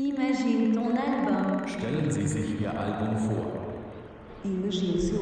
Imagine 0.00 0.72
ton 0.72 0.94
album. 0.94 1.66
Stellen 1.66 2.08
Sie 2.08 2.28
sich 2.28 2.60
Ihr 2.60 2.70
Album 2.70 3.16
vor. 3.16 3.46
Imagine 4.44 5.00
seu. 5.00 5.18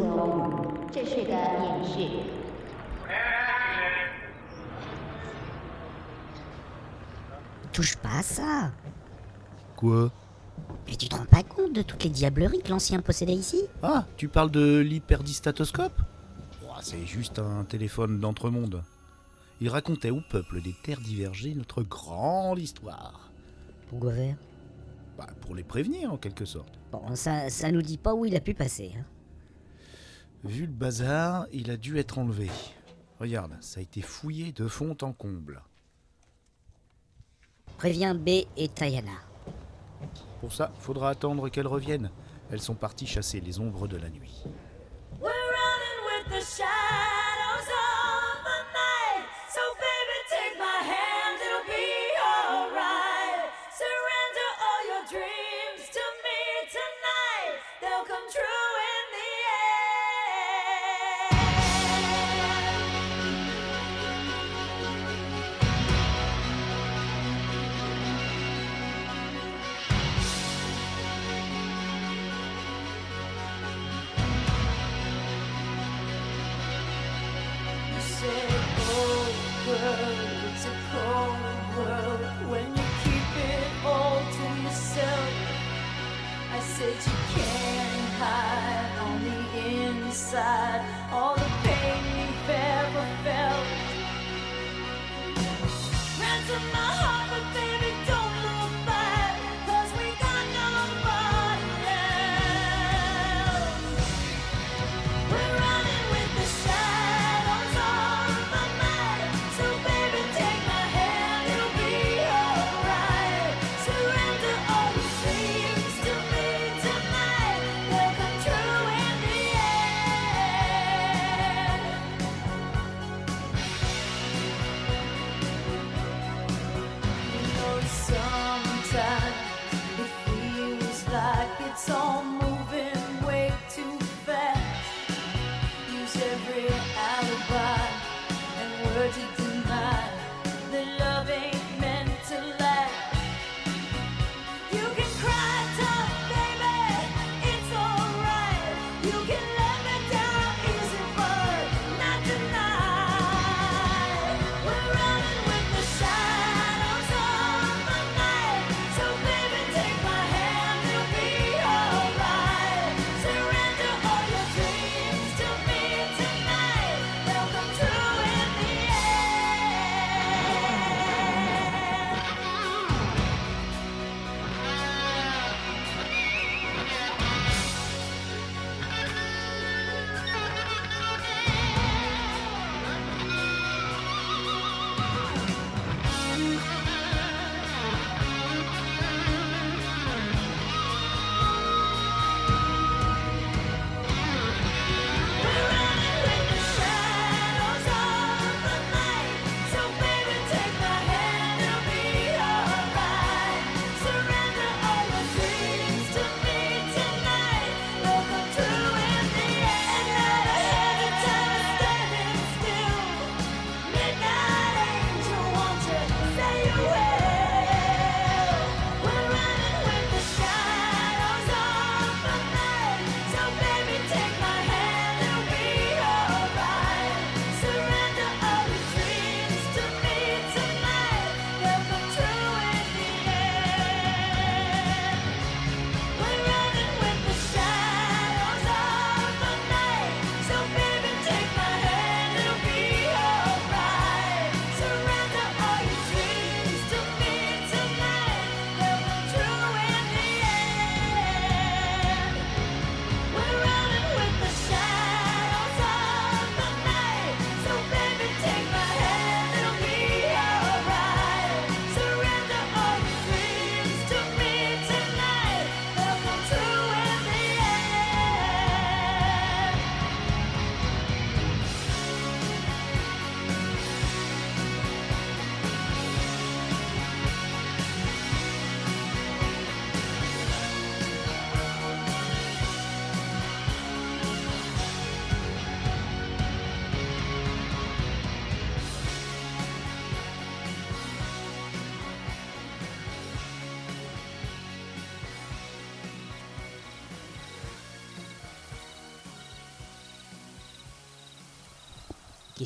Touche 7.72 7.96
pas 7.96 8.22
ça. 8.22 8.70
Quoi? 9.76 10.10
Mais 10.86 10.96
tu 10.96 11.08
te 11.08 11.16
rends 11.16 11.24
pas 11.24 11.42
compte 11.42 11.72
de 11.72 11.80
toutes 11.80 12.04
les 12.04 12.10
diableries 12.10 12.60
que 12.60 12.68
l'ancien 12.68 13.00
possédait 13.00 13.32
ici? 13.32 13.62
Ah, 13.82 14.04
tu 14.18 14.28
parles 14.28 14.50
de 14.50 14.78
l'hyperdistatoscope? 14.80 15.98
C'est 16.82 17.06
juste 17.06 17.38
un 17.38 17.64
téléphone 17.64 18.20
d'entremonde. 18.20 18.82
Il 19.62 19.70
racontait 19.70 20.10
au 20.10 20.20
peuple 20.20 20.60
des 20.60 20.74
terres 20.82 21.00
divergées 21.00 21.54
notre 21.54 21.82
grande 21.82 22.58
histoire. 22.58 23.30
Bah, 25.16 25.26
pour 25.40 25.54
les 25.54 25.64
prévenir 25.64 26.12
en 26.12 26.16
quelque 26.18 26.44
sorte. 26.44 26.78
Bon, 26.92 27.14
ça, 27.16 27.48
ça 27.48 27.70
nous 27.72 27.82
dit 27.82 27.96
pas 27.98 28.14
où 28.14 28.24
il 28.26 28.36
a 28.36 28.40
pu 28.40 28.52
passer. 28.54 28.92
hein. 28.98 29.04
Vu 30.44 30.66
le 30.66 30.72
bazar, 30.72 31.46
il 31.52 31.70
a 31.70 31.76
dû 31.76 31.98
être 31.98 32.18
enlevé. 32.18 32.50
Regarde, 33.18 33.56
ça 33.60 33.80
a 33.80 33.82
été 33.82 34.02
fouillé 34.02 34.52
de 34.52 34.68
fond 34.68 34.96
en 35.02 35.12
comble. 35.12 35.62
Préviens 37.78 38.14
B 38.14 38.28
et 38.56 38.68
Tayana. 38.68 39.10
Pour 40.40 40.52
ça, 40.52 40.70
faudra 40.78 41.10
attendre 41.10 41.48
qu'elles 41.48 41.66
reviennent. 41.66 42.10
Elles 42.50 42.60
sont 42.60 42.74
parties 42.74 43.06
chasser 43.06 43.40
les 43.40 43.58
ombres 43.58 43.88
de 43.88 43.96
la 43.96 44.08
nuit. 44.10 44.44
We're 45.20 45.30
running 45.30 46.28
with 46.28 46.38
the 46.38 46.44
shadows 46.44 47.05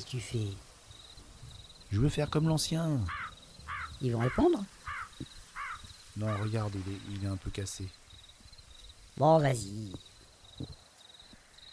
Qu'est-ce 0.01 0.07
que 0.07 0.11
tu 0.13 0.21
fais? 0.21 0.47
Je 1.93 2.01
veux 2.01 2.09
faire 2.09 2.31
comme 2.31 2.49
l'ancien. 2.49 3.01
Ils 4.01 4.13
vont 4.13 4.21
répondre 4.21 4.65
Non, 6.17 6.35
regarde, 6.43 6.73
il 6.75 6.93
est, 6.93 6.99
il 7.19 7.25
est 7.25 7.29
un 7.29 7.37
peu 7.37 7.51
cassé. 7.51 7.87
Bon, 9.19 9.39
vas-y. 9.39 9.93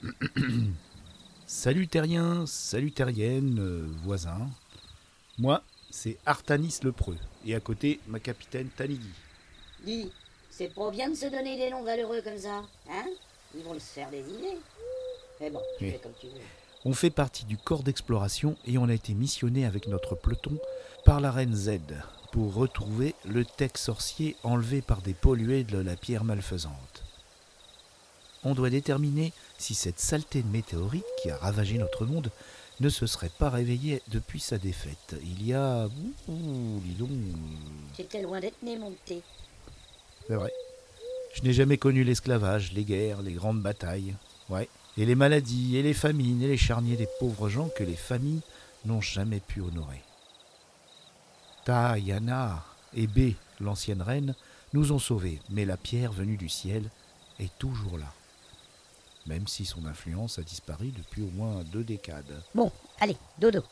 Salut 1.45 1.87
terriens, 1.87 2.45
salut 2.45 2.91
terrienne, 2.91 3.57
euh, 3.59 3.87
voisins. 4.03 4.49
Moi, 5.37 5.63
c'est 5.89 6.17
Artanis 6.25 6.79
le 6.83 6.91
Preux. 6.91 7.17
Et 7.45 7.55
à 7.55 7.61
côté, 7.61 8.01
ma 8.07 8.19
capitaine 8.19 8.67
Tanigui. 8.67 9.13
Dis, 9.85 10.11
c'est 10.51 10.73
pas 10.75 10.91
bien 10.91 11.09
de 11.09 11.15
se 11.15 11.27
donner 11.27 11.55
des 11.55 11.69
noms 11.69 11.83
valeureux 11.83 12.21
comme 12.21 12.37
ça, 12.37 12.65
hein? 12.89 13.05
Ils 13.55 13.63
vont 13.63 13.75
se 13.75 13.79
faire 13.79 14.09
des 14.09 14.19
idées. 14.19 14.57
Mais 15.39 15.49
bon, 15.49 15.61
tu 15.77 15.85
Oui. 15.85 15.91
fais 15.91 15.99
comme 15.99 16.11
tu 16.19 16.27
veux. 16.27 16.33
On 16.85 16.93
fait 16.93 17.09
partie 17.09 17.45
du 17.45 17.57
corps 17.57 17.83
d'exploration 17.83 18.55
et 18.65 18.77
on 18.77 18.89
a 18.89 18.93
été 18.93 19.13
missionné 19.13 19.65
avec 19.65 19.87
notre 19.87 20.15
peloton 20.15 20.57
par 21.05 21.19
la 21.19 21.31
reine 21.31 21.55
Z 21.55 21.79
pour 22.31 22.53
retrouver 22.53 23.15
le 23.25 23.45
tech 23.45 23.71
sorcier 23.75 24.35
enlevé 24.43 24.81
par 24.81 25.01
des 25.01 25.13
pollués 25.13 25.63
de 25.63 25.79
la 25.79 25.95
pierre 25.95 26.23
malfaisante. 26.23 27.03
On 28.43 28.53
doit 28.53 28.69
déterminer 28.69 29.33
si 29.57 29.73
cette 29.73 29.99
saleté 29.99 30.41
de 30.43 30.47
météorite 30.47 31.05
qui 31.21 31.29
a 31.29 31.37
ravagé 31.37 31.77
notre 31.77 32.05
monde 32.05 32.31
ne 32.79 32.89
se 32.89 33.07
serait 33.07 33.31
pas 33.39 33.49
réveillée 33.49 34.01
depuis 34.09 34.39
sa 34.39 34.57
défaite. 34.57 35.15
Il 35.23 35.45
y 35.45 35.53
a... 35.53 35.87
Ouh, 36.27 36.79
dis 36.83 36.93
donc... 36.93 37.09
J'étais 37.97 38.21
loin 38.21 38.39
d'être 38.39 38.61
né, 38.61 38.77
mon 38.77 38.91
petit. 38.91 39.23
C'est 40.27 40.35
vrai. 40.35 40.53
Je 41.33 41.41
n'ai 41.41 41.53
jamais 41.53 41.77
connu 41.77 42.03
l'esclavage, 42.03 42.71
les 42.73 42.83
guerres, 42.83 43.21
les 43.21 43.33
grandes 43.33 43.61
batailles. 43.61 44.15
Ouais. 44.49 44.69
Et 44.97 45.05
les 45.05 45.15
maladies, 45.15 45.77
et 45.77 45.83
les 45.83 45.93
famines, 45.93 46.41
et 46.41 46.47
les 46.47 46.57
charniers 46.57 46.95
des 46.95 47.07
pauvres 47.19 47.49
gens 47.49 47.69
que 47.69 47.83
les 47.83 47.95
familles 47.95 48.41
n'ont 48.85 49.01
jamais 49.01 49.39
pu 49.39 49.61
honorer. 49.61 50.01
Ta, 51.65 51.99
Yana 51.99 52.63
et 52.95 53.05
B, 53.05 53.33
l'ancienne 53.59 54.01
reine, 54.01 54.33
nous 54.73 54.91
ont 54.91 54.99
sauvés, 54.99 55.39
mais 55.49 55.65
la 55.65 55.77
pierre 55.77 56.11
venue 56.11 56.37
du 56.37 56.49
ciel 56.49 56.89
est 57.39 57.55
toujours 57.59 57.97
là. 57.97 58.11
Même 59.27 59.47
si 59.47 59.65
son 59.65 59.85
influence 59.85 60.39
a 60.39 60.41
disparu 60.41 60.87
depuis 60.87 61.21
au 61.21 61.29
moins 61.29 61.63
deux 61.71 61.83
décades. 61.83 62.41
Bon, 62.55 62.71
allez, 62.99 63.17
dodo. 63.39 63.63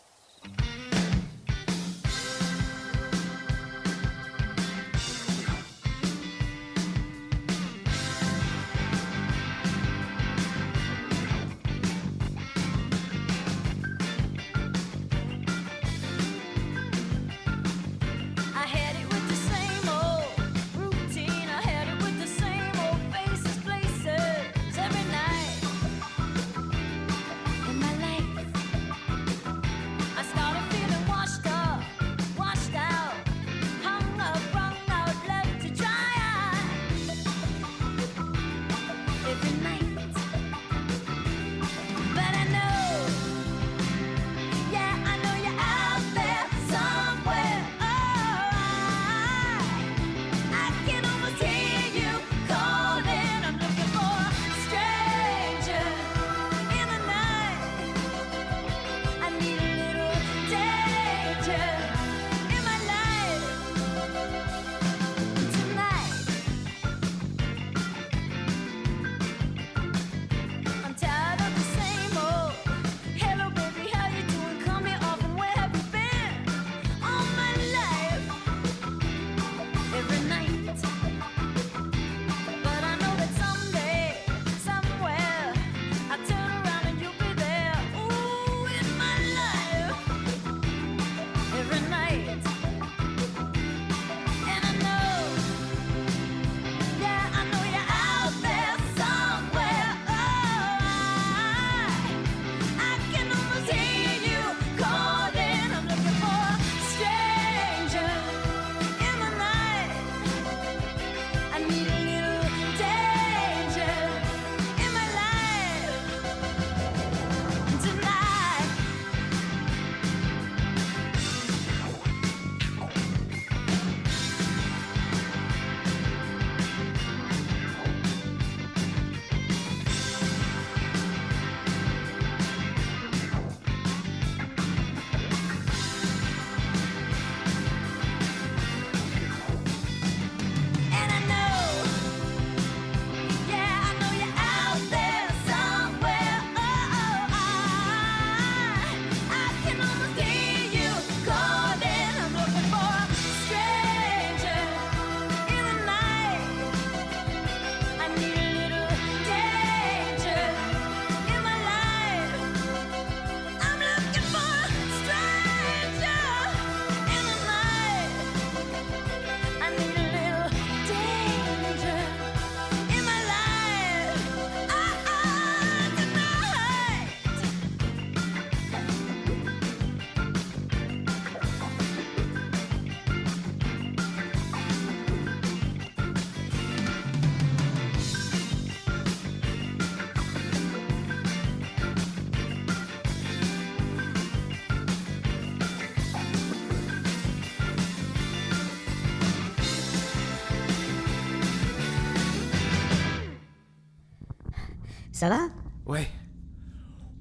Ça 205.15 205.29
va? 205.29 205.47
Ouais. 205.85 206.09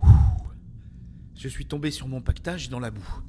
Ouh. 0.03 0.09
Je 1.37 1.47
suis 1.47 1.65
tombé 1.65 1.93
sur 1.93 2.09
mon 2.09 2.21
pactage 2.21 2.69
dans 2.69 2.81
la 2.81 2.91
boue. 2.91 3.23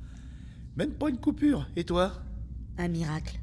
Même 0.76 0.94
pas 0.94 1.10
une 1.10 1.20
coupure. 1.20 1.70
Et 1.76 1.84
toi? 1.84 2.14
Un 2.80 2.88
miracle. 2.88 3.40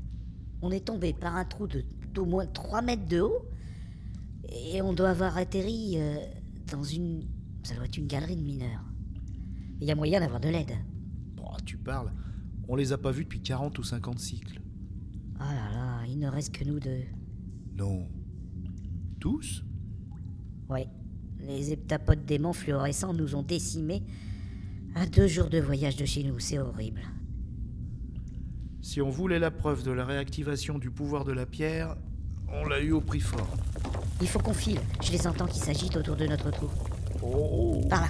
On 0.62 0.72
est 0.72 0.84
tombé 0.84 1.12
par 1.12 1.36
un 1.36 1.44
trou 1.44 1.68
de 1.68 1.84
d'au 2.12 2.24
moins 2.24 2.44
3 2.46 2.82
mètres 2.82 3.06
de 3.06 3.20
haut 3.20 3.48
et 4.48 4.82
on 4.82 4.92
doit 4.92 5.10
avoir 5.10 5.36
atterri 5.36 5.94
euh, 5.94 6.16
dans 6.72 6.82
une. 6.82 7.28
Ça 7.62 7.76
doit 7.76 7.84
être 7.84 7.98
une 7.98 8.08
galerie 8.08 8.36
de 8.36 8.42
mineurs. 8.42 8.84
Il 9.80 9.86
y 9.86 9.92
a 9.92 9.94
moyen 9.94 10.18
d'avoir 10.18 10.40
de 10.40 10.48
l'aide. 10.48 10.72
Bon, 11.36 11.46
tu 11.64 11.78
parles. 11.78 12.12
On 12.66 12.74
les 12.74 12.92
a 12.92 12.98
pas 12.98 13.12
vus 13.12 13.22
depuis 13.22 13.42
40 13.42 13.78
ou 13.78 13.84
50 13.84 14.18
cycles. 14.18 14.60
Ah 15.38 15.54
là 15.54 15.70
là, 15.72 16.06
il 16.08 16.18
ne 16.18 16.26
reste 16.26 16.52
que 16.52 16.64
nous 16.64 16.80
deux. 16.80 17.04
Non. 17.76 18.08
Tous? 19.20 19.64
Ouais. 20.68 20.88
Les 21.46 21.72
heptapodes 21.72 22.24
démons 22.24 22.52
fluorescents 22.52 23.14
nous 23.14 23.34
ont 23.34 23.42
décimés 23.42 24.02
à 24.94 25.06
deux 25.06 25.26
jours 25.26 25.48
de 25.48 25.58
voyage 25.58 25.96
de 25.96 26.04
chez 26.04 26.22
nous. 26.22 26.38
C'est 26.38 26.58
horrible. 26.58 27.02
Si 28.80 29.00
on 29.00 29.10
voulait 29.10 29.38
la 29.38 29.50
preuve 29.50 29.84
de 29.84 29.90
la 29.90 30.04
réactivation 30.04 30.78
du 30.78 30.90
pouvoir 30.90 31.24
de 31.24 31.32
la 31.32 31.46
pierre, 31.46 31.96
on 32.48 32.64
l'a 32.66 32.80
eu 32.80 32.92
au 32.92 33.00
prix 33.00 33.20
fort. 33.20 33.56
Il 34.20 34.28
faut 34.28 34.38
qu'on 34.38 34.52
file. 34.52 34.80
Je 35.02 35.12
les 35.12 35.26
entends 35.26 35.46
qui 35.46 35.58
s'agitent 35.58 35.96
autour 35.96 36.16
de 36.16 36.26
notre 36.26 36.50
trou. 36.50 36.68
Oh, 37.22 37.80
Par 37.88 38.02
là. 38.02 38.08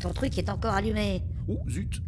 Ton 0.00 0.12
truc 0.12 0.36
est 0.38 0.48
encore 0.48 0.74
allumé. 0.74 1.22
Oh, 1.48 1.58
zut 1.68 2.02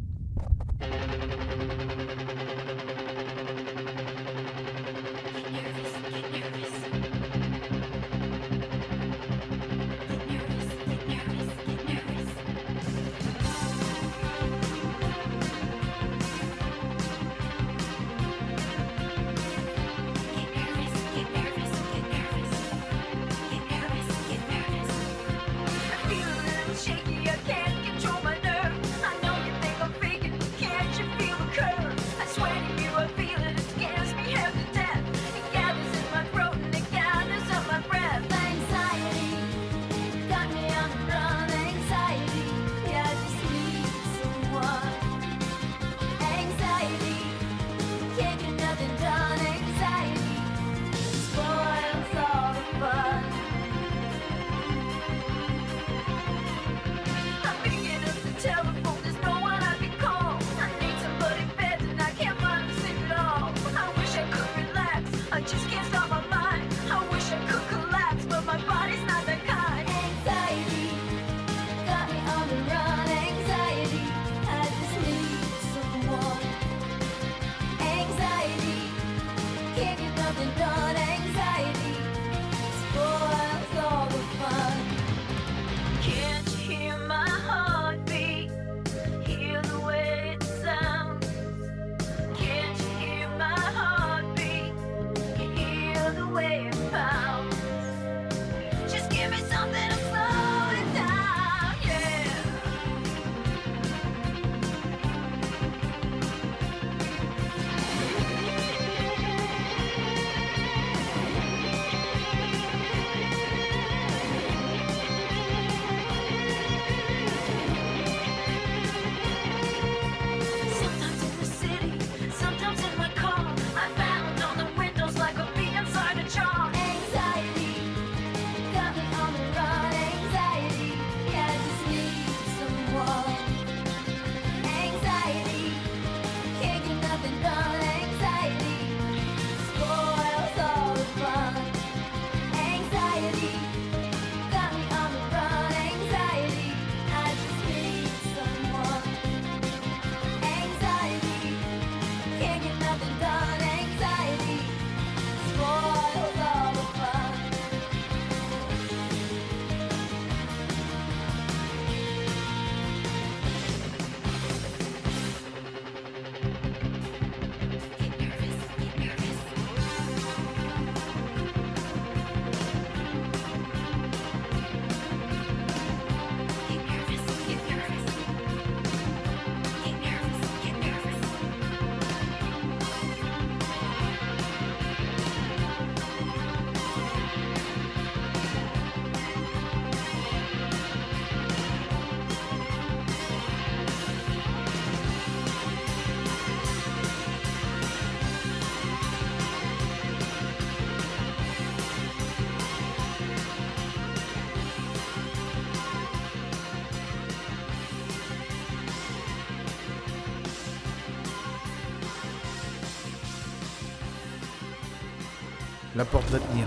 La 215.97 216.05
porte 216.05 216.29
va 216.31 216.41
tenir. 216.41 216.67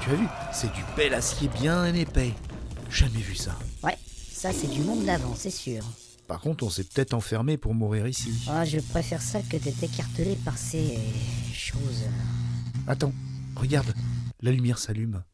Tu 0.00 0.10
as 0.10 0.14
vu 0.14 0.26
C'est 0.52 0.72
du 0.72 0.82
bel 0.96 1.12
acier 1.12 1.48
bien 1.48 1.92
épais. 1.92 2.32
Jamais 2.88 3.18
vu 3.18 3.34
ça. 3.34 3.58
Ouais, 3.82 3.98
ça 4.30 4.52
c'est 4.52 4.68
du 4.68 4.80
monde 4.82 5.04
d'avant, 5.04 5.34
c'est 5.34 5.50
sûr. 5.50 5.82
Par 6.28 6.40
contre, 6.40 6.64
on 6.64 6.70
s'est 6.70 6.84
peut-être 6.84 7.14
enfermé 7.14 7.56
pour 7.56 7.74
mourir 7.74 8.06
ici. 8.06 8.44
Ah, 8.48 8.64
je 8.64 8.78
préfère 8.78 9.20
ça 9.20 9.40
que 9.42 9.56
d'être 9.56 9.82
écartelé 9.82 10.36
par 10.44 10.56
ces 10.56 10.98
choses. 11.52 12.04
Attends, 12.86 13.12
regarde, 13.56 13.92
la 14.40 14.52
lumière 14.52 14.78
s'allume. 14.78 15.24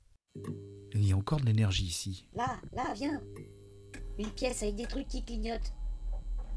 Il 0.95 1.07
y 1.07 1.13
a 1.13 1.17
encore 1.17 1.41
de 1.41 1.47
l'énergie 1.47 1.85
ici. 1.85 2.27
Là, 2.35 2.57
là, 2.73 2.85
viens. 2.95 3.21
Une 4.19 4.31
pièce 4.31 4.63
avec 4.63 4.77
des 4.77 4.87
trucs 4.87 5.09
qui 5.09 5.25
clignotent. 5.25 5.75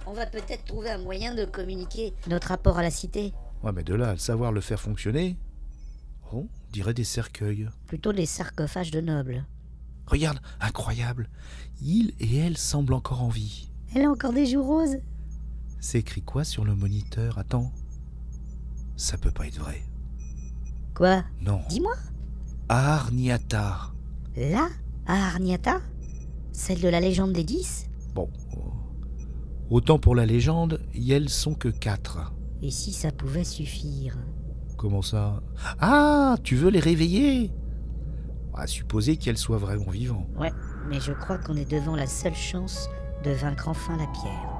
On 0.05 0.13
va 0.13 0.25
peut-être 0.27 0.63
trouver 0.63 0.91
un 0.91 0.99
moyen 0.99 1.35
de 1.35 1.43
communiquer 1.43 2.13
notre 2.27 2.47
rapport 2.49 2.77
à 2.77 2.83
la 2.83 2.91
cité. 2.91 3.33
Ouais, 3.63 3.73
mais 3.73 3.83
de 3.83 3.95
là 3.95 4.09
à 4.09 4.13
le 4.13 4.19
savoir 4.19 4.53
le 4.53 4.61
faire 4.61 4.79
fonctionner. 4.79 5.35
Oh, 6.33 6.47
on 6.49 6.71
dirait 6.71 6.93
des 6.93 7.03
cercueils. 7.03 7.69
Plutôt 7.87 8.13
des 8.13 8.25
sarcophages 8.25 8.91
de 8.91 9.01
nobles. 9.01 9.45
Regarde, 10.07 10.39
incroyable. 10.59 11.29
Il 11.81 12.13
et 12.19 12.37
elle 12.37 12.57
semblent 12.57 12.93
encore 12.93 13.21
en 13.21 13.29
vie. 13.29 13.69
Elle 13.95 14.05
a 14.05 14.11
encore 14.11 14.33
des 14.33 14.45
joues 14.45 14.63
roses 14.63 14.97
C'est 15.79 15.99
écrit 15.99 16.21
quoi 16.21 16.43
sur 16.43 16.65
le 16.65 16.75
moniteur? 16.75 17.37
Attends. 17.37 17.71
Ça 18.95 19.17
peut 19.17 19.31
pas 19.31 19.47
être 19.47 19.59
vrai. 19.59 19.83
Quoi? 20.95 21.23
Non. 21.41 21.61
Dis-moi 21.69 21.93
Arniatar. 22.69 23.95
Là 24.35 24.69
Arniata? 25.05 25.81
Celle 26.51 26.81
de 26.81 26.89
la 26.89 26.99
légende 26.99 27.33
des 27.33 27.43
dix? 27.43 27.87
Bon. 28.13 28.29
Autant 29.69 29.99
pour 29.99 30.15
la 30.15 30.25
légende, 30.25 30.81
y 30.93 31.11
elles 31.11 31.29
sont 31.29 31.53
que 31.53 31.67
quatre. 31.67 32.33
Et 32.61 32.71
si 32.71 32.91
ça 32.91 33.11
pouvait 33.11 33.43
suffire? 33.43 34.17
Comment 34.77 35.01
ça? 35.01 35.41
Ah, 35.79 36.35
tu 36.43 36.55
veux 36.55 36.69
les 36.69 36.79
réveiller? 36.79 37.51
À 38.53 38.67
supposer 38.67 39.17
qu'elles 39.17 39.37
soient 39.37 39.57
vraiment 39.57 39.89
vivantes. 39.89 40.27
Ouais, 40.37 40.51
mais 40.87 40.99
je 40.99 41.13
crois 41.13 41.37
qu'on 41.37 41.55
est 41.55 41.69
devant 41.69 41.95
la 41.95 42.07
seule 42.07 42.35
chance 42.35 42.89
de 43.23 43.31
vaincre 43.31 43.67
enfin 43.67 43.97
la 43.97 44.07
pierre. 44.07 44.56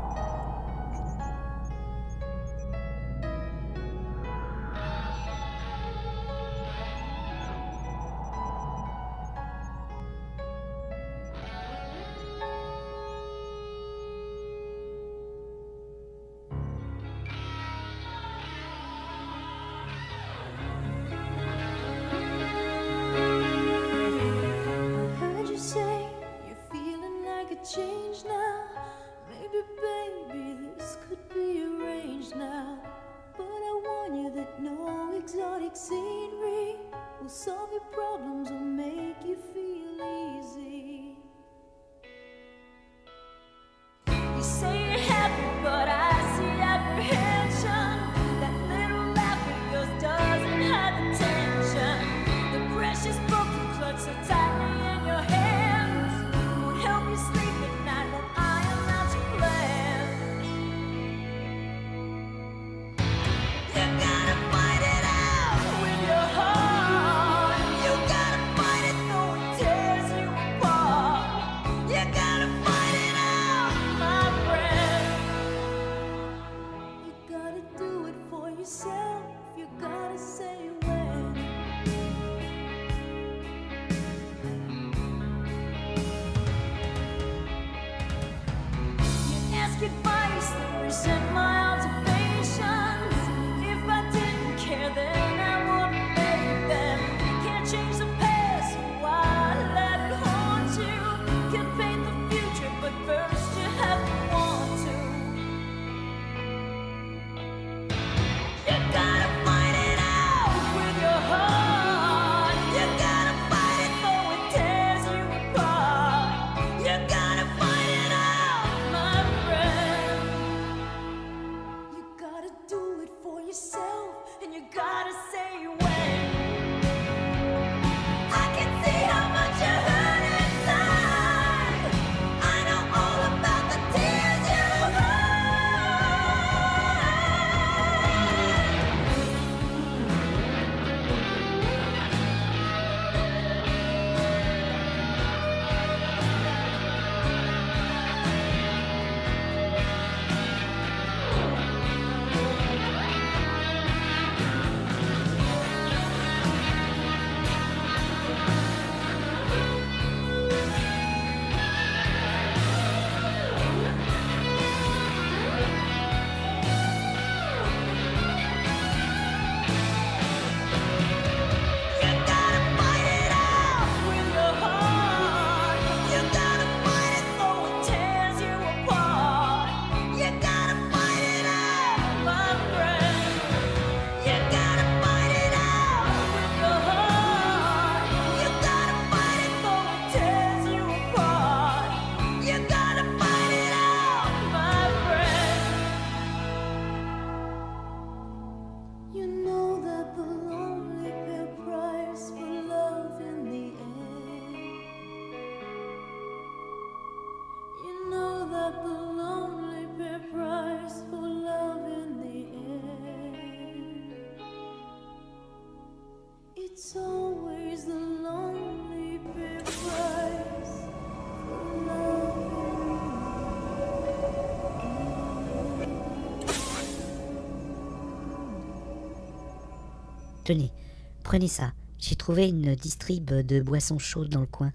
Prenez 231.27 231.49
ça. 231.49 231.73
J'ai 231.99 232.15
trouvé 232.15 232.47
une 232.47 232.73
distrib 232.75 233.25
de 233.25 233.59
boissons 233.59 233.99
chaudes 233.99 234.29
dans 234.29 234.39
le 234.39 234.47
coin. 234.47 234.71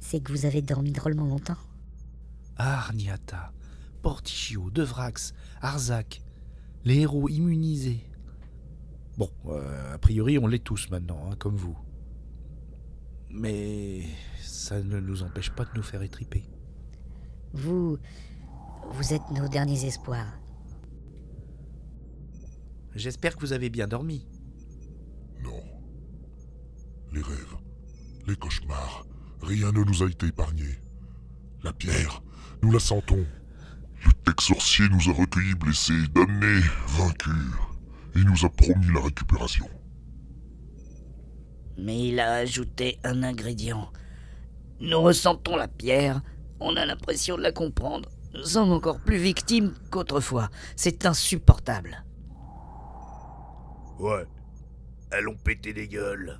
C'est 0.00 0.20
que 0.20 0.30
vous 0.30 0.44
avez 0.44 0.60
dormi 0.60 0.92
drôlement 0.92 1.24
longtemps. 1.24 1.56
Arniata, 2.56 3.52
Portichio, 4.02 4.68
Devrax, 4.70 5.32
Arzac, 5.62 6.20
les 6.84 6.98
héros 6.98 7.26
immunisés. 7.30 8.04
Bon, 9.16 9.30
euh, 9.46 9.94
a 9.94 9.98
priori, 9.98 10.38
on 10.38 10.46
l'est 10.46 10.62
tous 10.62 10.90
maintenant, 10.90 11.30
hein, 11.30 11.36
comme 11.38 11.56
vous. 11.56 11.78
Mais 13.30 14.02
ça 14.42 14.82
ne 14.82 15.00
nous 15.00 15.22
empêche 15.22 15.50
pas 15.52 15.64
de 15.64 15.70
nous 15.74 15.82
faire 15.82 16.02
étriper. 16.02 16.44
Vous. 17.54 17.96
Vous 18.90 19.14
êtes 19.14 19.30
nos 19.30 19.48
derniers 19.48 19.86
espoirs. 19.86 20.38
J'espère 22.94 23.36
que 23.36 23.40
vous 23.40 23.54
avez 23.54 23.70
bien 23.70 23.88
dormi. 23.88 24.26
Non. 25.42 25.62
Les 27.12 27.22
rêves, 27.22 27.56
les 28.26 28.36
cauchemars, 28.36 29.04
rien 29.42 29.72
ne 29.72 29.84
nous 29.84 30.02
a 30.02 30.06
été 30.08 30.26
épargné. 30.26 30.78
La 31.62 31.72
pierre, 31.72 32.22
nous 32.62 32.72
la 32.72 32.80
sentons. 32.80 33.24
Le 34.04 34.12
tech 34.24 34.40
sorcier 34.40 34.88
nous 34.88 35.10
a 35.10 35.14
recueillis 35.14 35.54
blessés, 35.54 36.06
damnés, 36.14 36.60
vaincus. 36.88 37.32
Il 38.14 38.24
nous 38.24 38.44
a 38.44 38.50
promis 38.50 38.92
la 38.92 39.00
récupération. 39.00 39.68
Mais 41.78 42.08
il 42.08 42.20
a 42.20 42.34
ajouté 42.34 42.98
un 43.04 43.22
ingrédient. 43.22 43.90
Nous 44.80 45.00
ressentons 45.00 45.56
la 45.56 45.68
pierre, 45.68 46.22
On 46.64 46.76
a 46.76 46.86
l'impression 46.86 47.36
de 47.36 47.42
la 47.42 47.50
comprendre. 47.50 48.08
Nous 48.34 48.44
sommes 48.44 48.70
encore 48.70 49.00
plus 49.00 49.16
victimes 49.16 49.74
qu'autrefois. 49.90 50.48
C'est 50.76 51.06
insupportable. 51.06 52.04
Ouais. 53.98 54.24
Elles 55.14 55.28
ont 55.28 55.36
pété 55.36 55.74
des 55.74 55.88
gueules. 55.88 56.38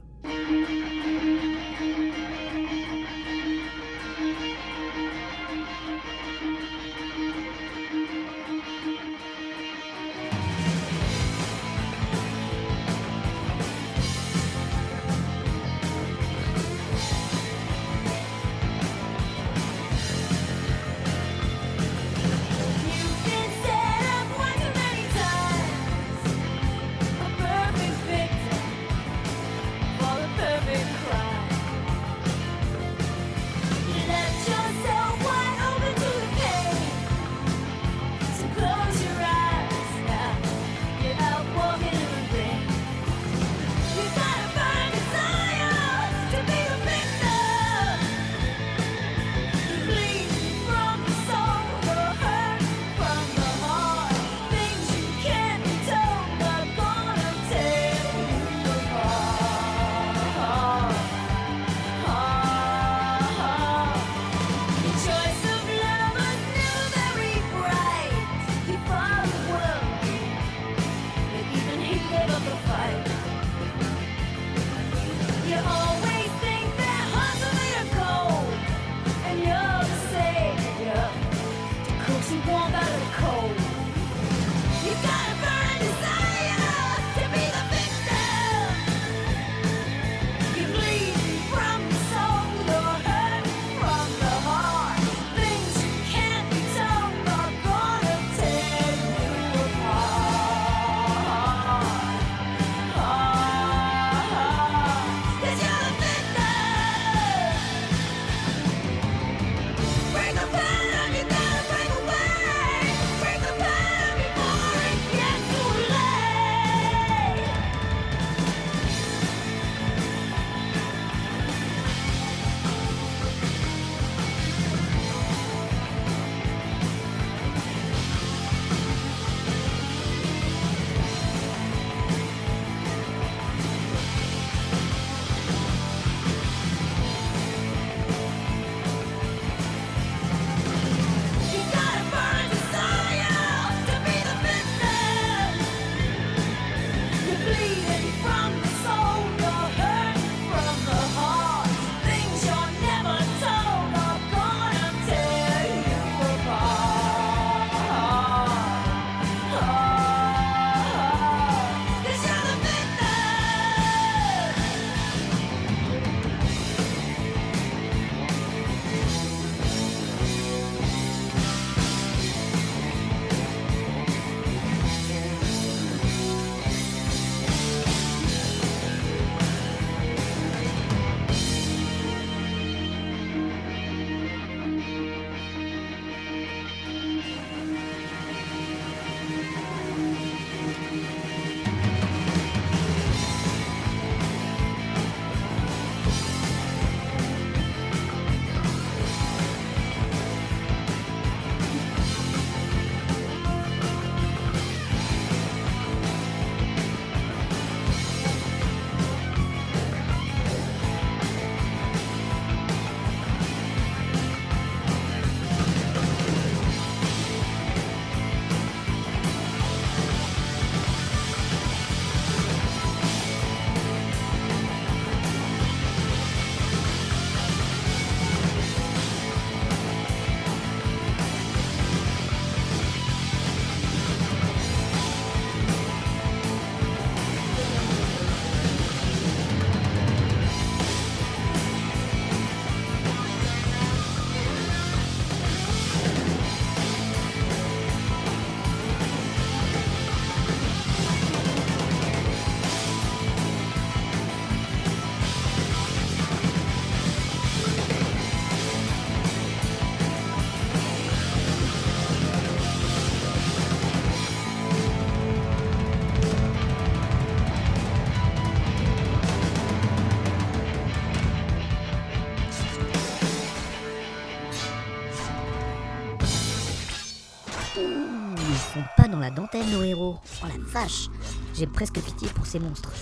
Nos 279.70 279.82
héros. 279.82 280.18
Oh 280.42 280.46
la 280.46 280.58
vache 280.58 281.08
J'ai 281.54 281.66
presque 281.66 282.00
pitié 282.00 282.28
pour 282.28 282.46
ces 282.46 282.58
monstres. 282.58 282.92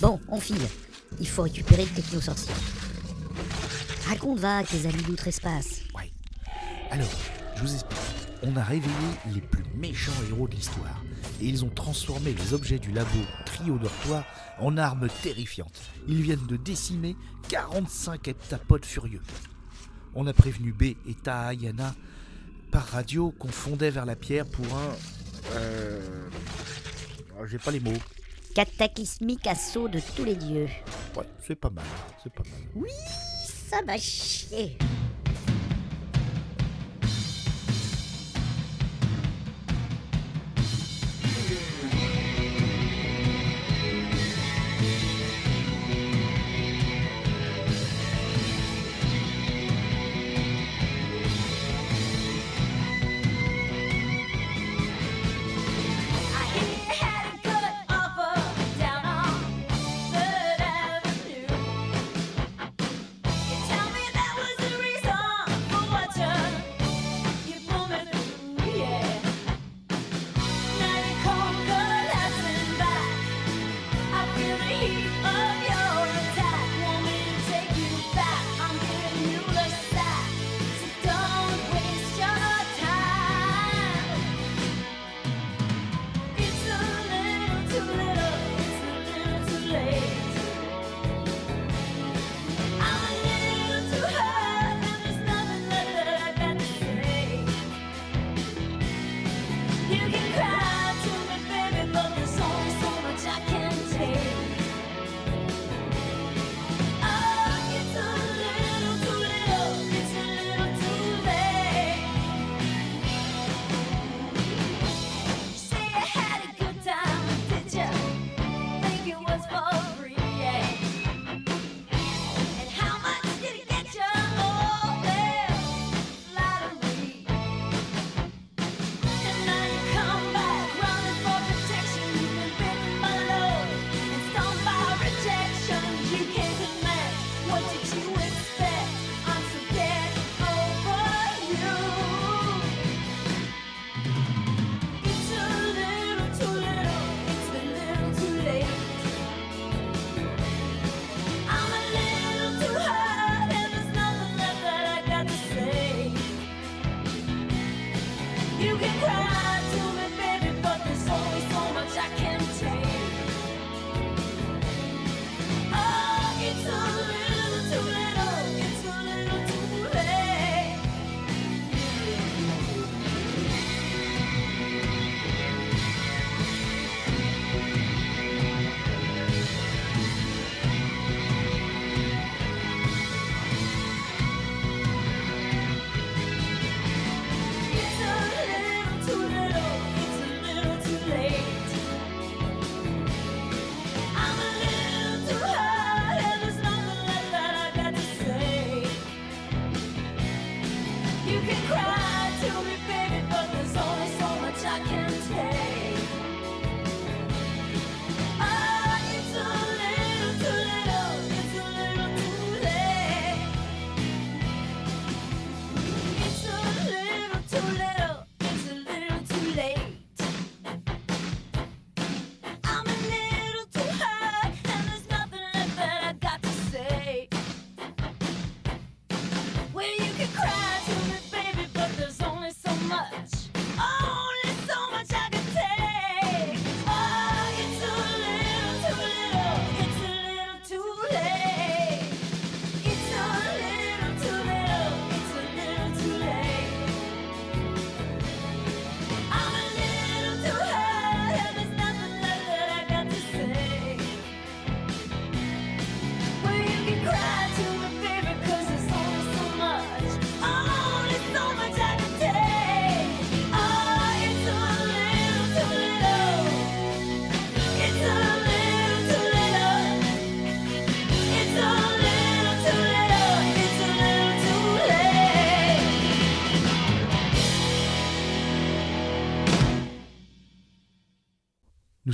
Bon, 0.00 0.20
on 0.28 0.40
file. 0.40 0.66
Il 1.20 1.28
faut 1.28 1.42
récupérer 1.42 1.84
le 1.84 1.90
techno-sorcier. 1.90 2.52
Raconte, 4.08 4.38
va, 4.40 4.62
tes 4.64 4.86
amis 4.86 5.02
d'outre-espace. 5.02 5.82
Ouais. 5.96 6.10
Alors, 6.90 7.08
je 7.56 7.62
vous 7.62 7.74
explique. 7.74 7.98
On 8.42 8.56
a 8.56 8.62
réveillé 8.62 8.92
les 9.32 9.40
plus 9.40 9.64
méchants 9.74 10.12
héros 10.28 10.48
de 10.48 10.54
l'histoire. 10.54 11.02
Et 11.40 11.46
ils 11.46 11.64
ont 11.64 11.70
transformé 11.70 12.34
les 12.34 12.52
objets 12.52 12.78
du 12.78 12.92
labo 12.92 13.08
trio 13.46 13.78
dortoir 13.78 14.24
en 14.60 14.76
armes 14.76 15.08
terrifiantes. 15.22 15.80
Ils 16.06 16.20
viennent 16.22 16.46
de 16.46 16.56
décimer 16.56 17.16
45 17.48 18.28
heptapodes 18.28 18.84
furieux. 18.84 19.22
On 20.14 20.26
a 20.26 20.32
prévenu 20.32 20.72
B 20.72 20.82
et 20.82 21.14
Tahayana 21.22 21.94
par 22.70 22.86
radio 22.86 23.32
qu'on 23.38 23.48
fondait 23.48 23.90
vers 23.90 24.06
la 24.06 24.16
pierre 24.16 24.46
pour 24.46 24.66
un... 24.66 25.56
Euh... 25.56 26.28
ah, 27.38 27.46
J'ai 27.46 27.58
pas 27.58 27.70
les 27.70 27.80
mots. 27.80 27.92
Cataclysmique 28.54 29.46
assaut 29.46 29.88
de 29.88 30.00
tous 30.16 30.24
les 30.24 30.36
dieux. 30.36 30.68
Ouais, 31.16 31.24
c'est 31.44 31.56
pas 31.56 31.70
mal, 31.70 31.84
c'est 32.22 32.32
pas 32.32 32.44
mal. 32.44 32.68
Oui, 32.76 32.90
ça 33.68 33.82
m'a 33.82 33.96
chier. 33.96 34.78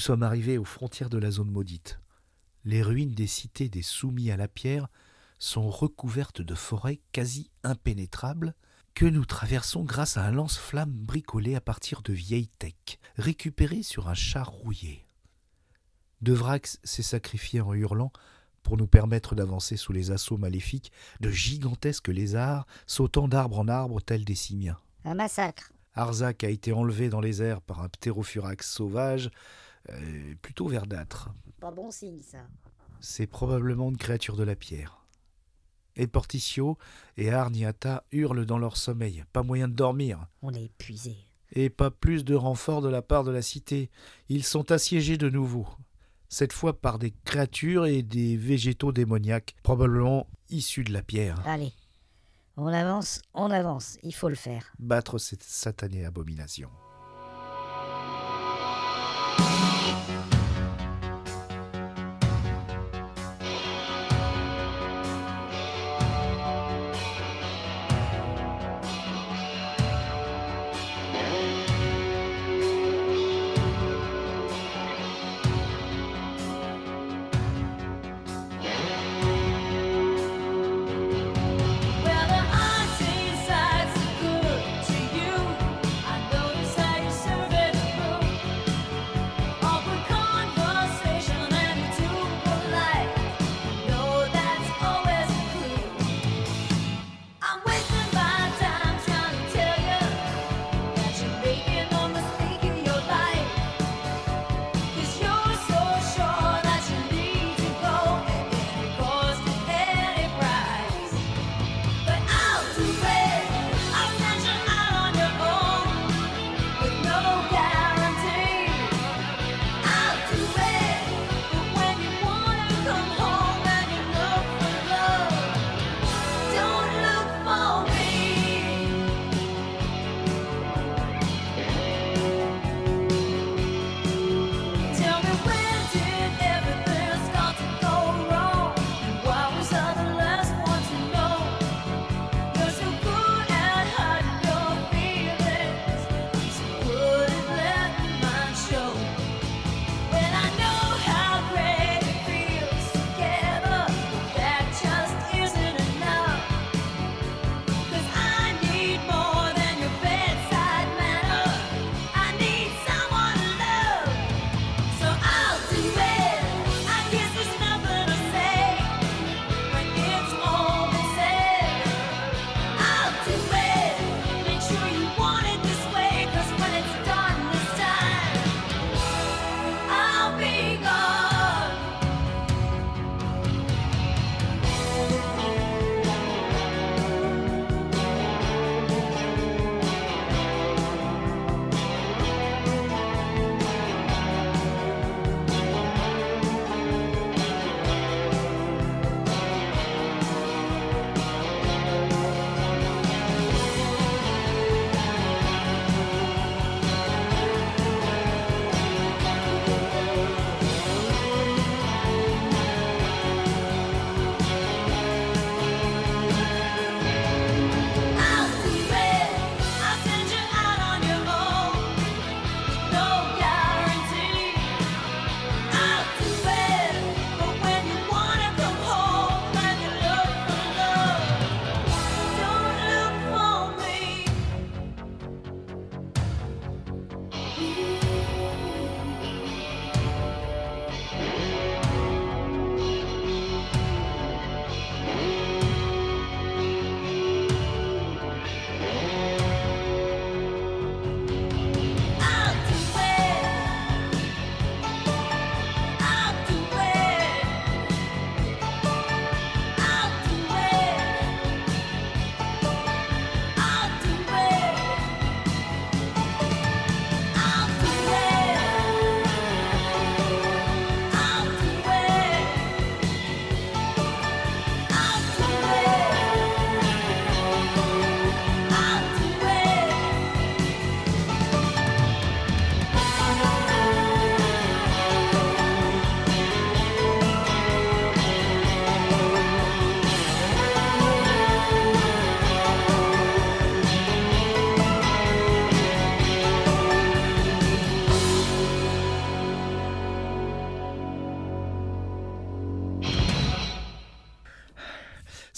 Nous 0.00 0.06
sommes 0.06 0.22
arrivés 0.22 0.56
aux 0.56 0.64
frontières 0.64 1.10
de 1.10 1.18
la 1.18 1.30
zone 1.30 1.50
maudite. 1.50 2.00
Les 2.64 2.80
ruines 2.80 3.12
des 3.12 3.26
cités 3.26 3.68
des 3.68 3.82
soumis 3.82 4.30
à 4.30 4.38
la 4.38 4.48
pierre 4.48 4.88
sont 5.38 5.68
recouvertes 5.68 6.40
de 6.40 6.54
forêts 6.54 7.02
quasi 7.12 7.50
impénétrables 7.64 8.54
que 8.94 9.04
nous 9.04 9.26
traversons 9.26 9.84
grâce 9.84 10.16
à 10.16 10.24
un 10.24 10.30
lance-flamme 10.30 10.90
bricolé 10.90 11.54
à 11.54 11.60
partir 11.60 12.00
de 12.00 12.14
vieilles 12.14 12.48
tecs, 12.48 12.98
récupérées 13.16 13.82
sur 13.82 14.08
un 14.08 14.14
char 14.14 14.48
rouillé. 14.48 15.04
Devrax 16.22 16.80
s'est 16.82 17.02
sacrifié 17.02 17.60
en 17.60 17.74
hurlant 17.74 18.10
pour 18.62 18.78
nous 18.78 18.86
permettre 18.86 19.34
d'avancer 19.34 19.76
sous 19.76 19.92
les 19.92 20.12
assauts 20.12 20.38
maléfiques 20.38 20.92
de 21.20 21.28
gigantesques 21.28 22.08
lézards 22.08 22.66
sautant 22.86 23.28
d'arbre 23.28 23.58
en 23.58 23.68
arbre 23.68 24.00
tels 24.00 24.24
des 24.24 24.34
simiens. 24.34 24.78
Un 25.04 25.14
massacre. 25.14 25.74
Arzac 25.92 26.42
a 26.44 26.48
été 26.48 26.72
enlevé 26.72 27.10
dans 27.10 27.20
les 27.20 27.42
airs 27.42 27.60
par 27.60 27.82
un 27.82 27.90
ptérophurax 27.90 28.66
sauvage 28.66 29.30
euh, 29.88 30.34
plutôt 30.42 30.68
verdâtre. 30.68 31.30
Pas 31.58 31.70
bon 31.70 31.90
signe, 31.90 32.20
ça. 32.22 32.38
C'est 33.00 33.26
probablement 33.26 33.88
une 33.88 33.96
créature 33.96 34.36
de 34.36 34.42
la 34.42 34.54
pierre. 34.56 35.06
Et 35.96 36.06
Porticio 36.06 36.78
et 37.16 37.30
Arniata 37.30 38.04
hurlent 38.12 38.46
dans 38.46 38.58
leur 38.58 38.76
sommeil. 38.76 39.24
Pas 39.32 39.42
moyen 39.42 39.68
de 39.68 39.74
dormir. 39.74 40.26
On 40.42 40.54
est 40.54 40.64
épuisé. 40.64 41.16
Et 41.52 41.70
pas 41.70 41.90
plus 41.90 42.24
de 42.24 42.34
renforts 42.34 42.82
de 42.82 42.88
la 42.88 43.02
part 43.02 43.24
de 43.24 43.30
la 43.30 43.42
cité. 43.42 43.90
Ils 44.28 44.44
sont 44.44 44.70
assiégés 44.70 45.16
de 45.16 45.28
nouveau. 45.28 45.66
Cette 46.28 46.52
fois 46.52 46.80
par 46.80 46.98
des 46.98 47.12
créatures 47.24 47.86
et 47.86 48.02
des 48.02 48.36
végétaux 48.36 48.92
démoniaques, 48.92 49.56
probablement 49.64 50.28
issus 50.48 50.84
de 50.84 50.92
la 50.92 51.02
pierre. 51.02 51.42
Allez, 51.44 51.72
on 52.56 52.68
avance, 52.68 53.20
on 53.34 53.50
avance, 53.50 53.98
il 54.04 54.14
faut 54.14 54.28
le 54.28 54.36
faire. 54.36 54.72
Battre 54.78 55.18
cette 55.18 55.42
satanée 55.42 56.04
abomination. 56.04 56.70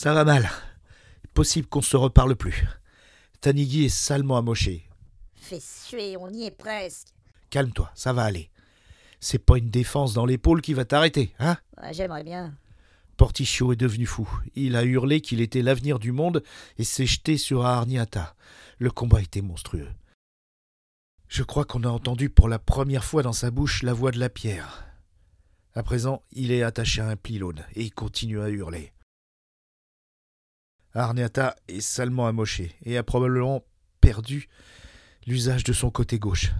Ça 0.03 0.13
va 0.13 0.25
mal. 0.25 0.51
Possible 1.33 1.69
qu'on 1.69 1.81
se 1.81 1.97
reparle 1.97 2.35
plus. 2.35 2.67
Tanigui 3.41 3.85
est 3.85 3.89
salement 3.89 4.37
amoché. 4.37 4.85
Fais 5.37 5.61
suer, 5.61 6.17
on 6.17 6.29
y 6.29 6.47
est 6.47 6.51
presque. 6.51 7.07
Calme-toi, 7.51 7.89
ça 7.95 8.13
va 8.13 8.25
aller. 8.25 8.51
C'est 9.21 9.39
pas 9.39 9.59
une 9.59 9.71
défense 9.71 10.13
dans 10.13 10.27
l'épaule 10.27 10.61
qui 10.61 10.75
va 10.75 10.85
t'arrêter, 10.85 11.33
hein? 11.39 11.57
J'aimerais 11.93 12.25
bien. 12.25 12.53
Porticio 13.17 13.73
est 13.73 13.77
devenu 13.77 14.05
fou. 14.05 14.29
Il 14.57 14.75
a 14.75 14.83
hurlé 14.83 15.21
qu'il 15.21 15.41
était 15.41 15.63
l'avenir 15.63 16.01
du 16.01 16.11
monde 16.11 16.43
et 16.79 16.85
s'est 16.85 17.07
jeté 17.07 17.37
sur 17.37 17.65
Arniata. 17.65 18.35
Le 18.79 18.91
combat 18.91 19.23
était 19.23 19.41
monstrueux. 19.41 19.93
Je 21.29 21.45
crois 21.45 21.65
qu'on 21.65 21.85
a 21.85 21.89
entendu 21.89 22.29
pour 22.29 22.49
la 22.49 22.59
première 22.59 23.05
fois 23.05 23.23
dans 23.23 23.33
sa 23.33 23.53
bouche 23.53 23.85
la 23.85 23.93
voix 23.93 24.11
de 24.11 24.19
la 24.19 24.31
pierre. 24.31 24.85
À 25.77 25.85
présent, 25.85 26.25
il 26.33 26.51
est 26.51 26.65
attaché 26.65 27.01
à 27.01 27.07
un 27.07 27.15
pylône 27.15 27.65
et 27.77 27.85
il 27.85 27.95
continue 27.95 28.41
à 28.41 28.49
hurler. 28.49 28.92
Arniata 30.95 31.57
est 31.69 31.81
salement 31.81 32.27
amoché 32.27 32.75
et 32.85 32.97
a 32.97 33.03
probablement 33.03 33.65
perdu 34.01 34.49
l'usage 35.27 35.65
de 35.65 35.73
son 35.73 35.91
côté 35.91 36.19
gauche. 36.19 36.53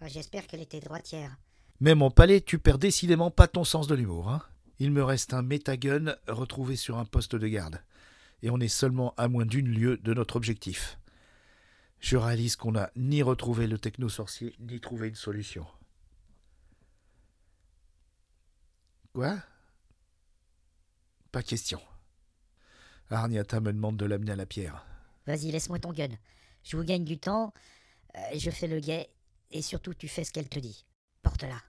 Ah, 0.00 0.08
J'espère 0.08 0.46
qu'elle 0.46 0.62
était 0.62 0.80
droitière. 0.80 1.36
Même 1.80 2.02
en 2.02 2.10
palais, 2.10 2.40
tu 2.40 2.58
perds 2.58 2.78
décidément 2.78 3.30
pas 3.30 3.48
ton 3.48 3.64
sens 3.64 3.86
de 3.86 3.94
l'humour. 3.94 4.30
Hein 4.30 4.42
Il 4.78 4.92
me 4.92 5.04
reste 5.04 5.34
un 5.34 5.42
métagun 5.42 6.14
retrouvé 6.28 6.76
sur 6.76 6.98
un 6.98 7.04
poste 7.04 7.36
de 7.36 7.46
garde. 7.48 7.82
Et 8.42 8.50
on 8.50 8.60
est 8.60 8.68
seulement 8.68 9.14
à 9.16 9.28
moins 9.28 9.46
d'une 9.46 9.68
lieue 9.68 9.96
de 9.98 10.14
notre 10.14 10.36
objectif. 10.36 10.98
Je 12.00 12.16
réalise 12.16 12.56
qu'on 12.56 12.72
n'a 12.72 12.90
ni 12.96 13.22
retrouvé 13.22 13.66
le 13.66 13.78
techno-sorcier, 13.78 14.54
ni 14.60 14.80
trouvé 14.80 15.08
une 15.08 15.14
solution. 15.14 15.66
Quoi? 19.12 19.36
Pas 21.32 21.42
question. 21.42 21.80
Arniata 23.10 23.60
me 23.60 23.72
demande 23.72 23.96
de 23.96 24.04
l'amener 24.04 24.32
à 24.32 24.36
la 24.36 24.46
pierre. 24.46 24.84
Vas-y, 25.26 25.50
laisse-moi 25.50 25.78
ton 25.78 25.92
gun. 25.92 26.08
Je 26.62 26.76
vous 26.76 26.84
gagne 26.84 27.04
du 27.04 27.18
temps, 27.18 27.52
euh, 28.16 28.20
je 28.38 28.50
fais 28.50 28.66
le 28.66 28.80
guet, 28.80 29.08
et 29.50 29.62
surtout 29.62 29.94
tu 29.94 30.08
fais 30.08 30.24
ce 30.24 30.32
qu'elle 30.32 30.48
te 30.48 30.58
dit. 30.58 30.84
Porte-la. 31.22 31.60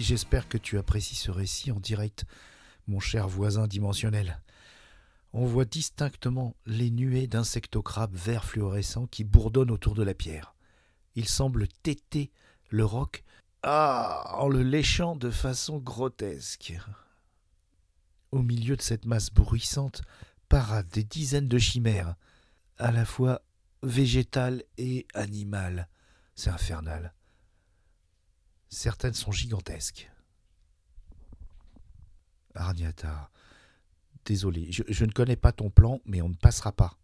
J'espère 0.00 0.48
que 0.48 0.58
tu 0.58 0.78
apprécies 0.78 1.14
ce 1.14 1.30
récit 1.30 1.72
en 1.72 1.80
direct, 1.80 2.24
mon 2.86 3.00
cher 3.00 3.28
voisin 3.28 3.66
dimensionnel. 3.66 4.40
On 5.32 5.46
voit 5.46 5.64
distinctement 5.64 6.56
les 6.66 6.90
nuées 6.90 7.26
d'insectocrabes 7.26 8.14
verts 8.14 8.44
fluorescents 8.44 9.06
qui 9.06 9.24
bourdonnent 9.24 9.70
autour 9.70 9.94
de 9.94 10.02
la 10.02 10.14
pierre. 10.14 10.54
Il 11.14 11.28
semble 11.28 11.68
téter 11.68 12.30
le 12.70 12.84
roc 12.84 13.24
ah, 13.62 14.36
en 14.38 14.48
le 14.48 14.62
léchant 14.62 15.16
de 15.16 15.30
façon 15.30 15.78
grotesque. 15.78 16.72
Au 18.32 18.42
milieu 18.42 18.76
de 18.76 18.82
cette 18.82 19.04
masse 19.04 19.30
bruissante 19.30 20.02
paradent 20.48 20.88
des 20.88 21.04
dizaines 21.04 21.48
de 21.48 21.58
chimères, 21.58 22.14
à 22.78 22.90
la 22.90 23.04
fois 23.04 23.42
végétal 23.82 24.64
et 24.78 25.06
animal. 25.14 25.88
C'est 26.34 26.50
infernal. 26.50 27.12
Certaines 28.70 29.14
sont 29.14 29.32
gigantesques. 29.32 30.10
Arniata, 32.54 33.30
désolé, 34.24 34.70
je, 34.70 35.04
ne 35.04 35.10
connais 35.10 35.36
pas 35.36 35.52
ton 35.52 35.70
plan, 35.70 36.00
mais 36.04 36.22
on 36.22 36.28
ne 36.28 36.34
passera 36.34 36.72
pas. 36.72 36.96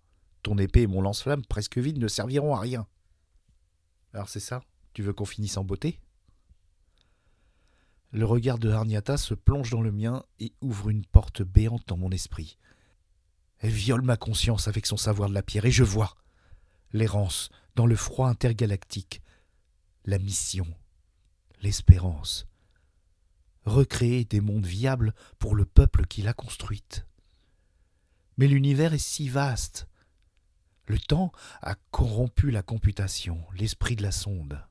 Ton 0.42 0.58
épée 0.58 0.82
et 0.82 0.86
mon 0.86 1.02
lance-flamme 1.02 1.44
presque 1.44 1.78
vides 1.78 1.98
ne 1.98 2.08
serviront 2.08 2.54
à 2.54 2.60
rien. 2.60 2.86
Alors 4.12 4.28
c'est 4.28 4.40
ça? 4.40 4.62
Tu 4.92 5.02
veux 5.02 5.12
qu'on 5.12 5.24
finisse 5.24 5.56
en 5.56 5.64
beauté? 5.64 6.00
Le 8.12 8.24
regard 8.24 8.58
de 8.58 8.70
Harniata 8.70 9.16
se 9.16 9.34
plonge 9.34 9.70
dans 9.70 9.82
le 9.82 9.92
mien 9.92 10.24
et 10.38 10.52
ouvre 10.60 10.88
une 10.88 11.04
porte 11.04 11.42
béante 11.42 11.86
dans 11.88 11.96
mon 11.96 12.12
esprit. 12.12 12.58
Elle 13.58 13.70
viole 13.70 14.02
ma 14.02 14.16
conscience 14.16 14.68
avec 14.68 14.86
son 14.86 14.96
savoir 14.96 15.28
de 15.28 15.34
la 15.34 15.42
pierre 15.42 15.66
et 15.66 15.72
je 15.72 15.84
vois 15.84 16.14
l'errance 16.92 17.50
dans 17.74 17.86
le 17.86 17.96
froid 17.96 18.28
intergalactique, 18.28 19.20
la 20.04 20.18
mission, 20.18 20.66
l'espérance, 21.62 22.46
recréer 23.64 24.24
des 24.24 24.40
mondes 24.40 24.66
viables 24.66 25.14
pour 25.38 25.54
le 25.54 25.64
peuple 25.64 26.06
qui 26.06 26.22
l'a 26.22 26.32
construite. 26.32 27.06
Mais 28.36 28.46
l'univers 28.46 28.94
est 28.94 28.98
si 28.98 29.28
vaste. 29.28 29.88
Le 30.86 30.98
temps 30.98 31.32
a 31.62 31.74
corrompu 31.90 32.50
la 32.50 32.62
computation, 32.62 33.44
l'esprit 33.54 33.96
de 33.96 34.02
la 34.02 34.12
sonde. 34.12 34.64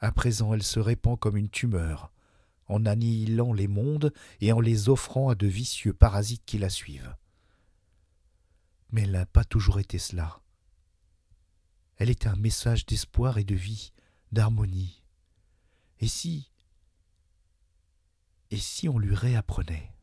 À 0.00 0.12
présent, 0.12 0.52
elle 0.52 0.62
se 0.62 0.80
répand 0.80 1.18
comme 1.18 1.36
une 1.36 1.48
tumeur, 1.48 2.12
en 2.66 2.84
annihilant 2.84 3.52
les 3.52 3.68
mondes 3.68 4.12
et 4.40 4.52
en 4.52 4.60
les 4.60 4.88
offrant 4.88 5.28
à 5.28 5.34
de 5.34 5.46
vicieux 5.46 5.92
parasites 5.92 6.44
qui 6.44 6.58
la 6.58 6.68
suivent. 6.68 7.14
Mais 8.90 9.02
elle 9.02 9.12
n'a 9.12 9.26
pas 9.26 9.44
toujours 9.44 9.78
été 9.78 9.98
cela. 9.98 10.40
Elle 11.96 12.10
est 12.10 12.26
un 12.26 12.36
message 12.36 12.86
d'espoir 12.86 13.38
et 13.38 13.44
de 13.44 13.54
vie, 13.54 13.92
d'harmonie. 14.32 15.02
Et 16.00 16.08
si 16.08 16.50
Et 18.50 18.58
si 18.58 18.88
on 18.88 18.98
lui 18.98 19.14
réapprenait? 19.14 19.95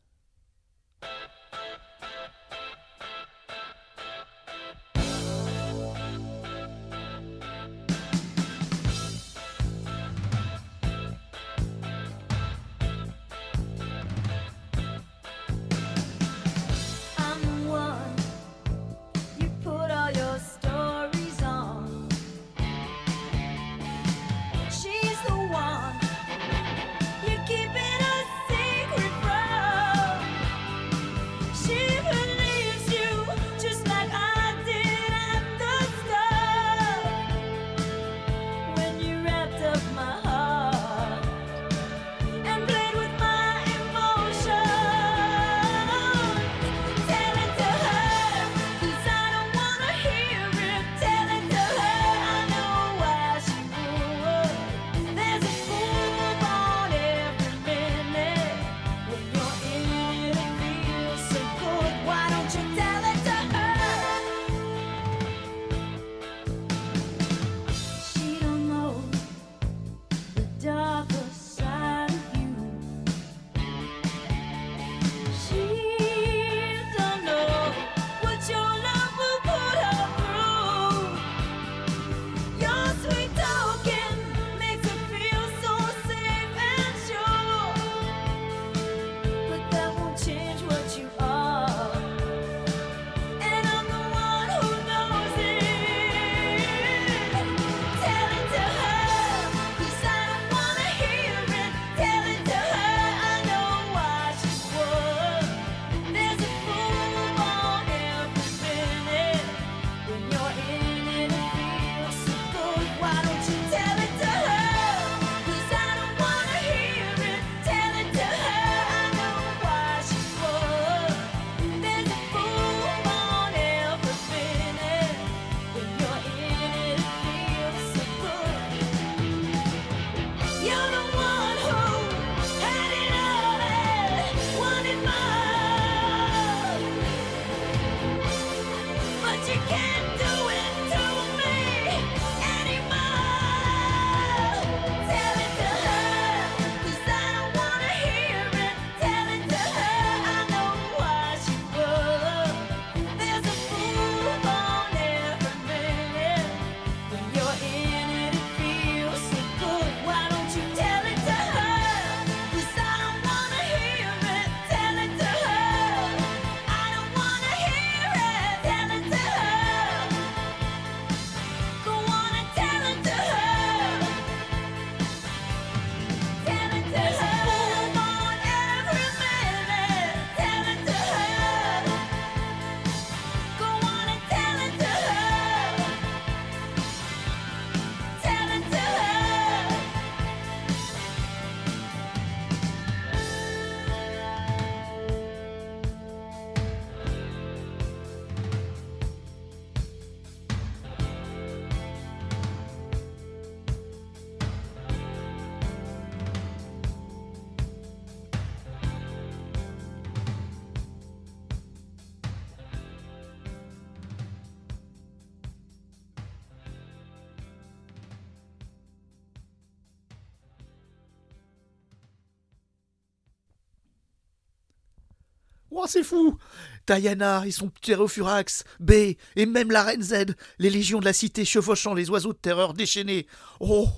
Oh, 225.76 225.86
c'est 225.88 226.04
fou 226.04 226.38
Diana 226.86 227.44
et 227.44 227.50
son 227.50 227.68
ptérophurax, 227.68 228.62
B, 228.78 228.92
et 229.34 229.46
même 229.46 229.72
la 229.72 229.82
reine 229.82 230.02
Z, 230.02 230.36
les 230.60 230.70
légions 230.70 231.00
de 231.00 231.04
la 231.04 231.12
cité 231.12 231.44
chevauchant 231.44 231.94
les 231.94 232.10
oiseaux 232.10 232.32
de 232.32 232.38
terreur 232.38 232.74
déchaînés. 232.74 233.26
Oh, 233.58 233.88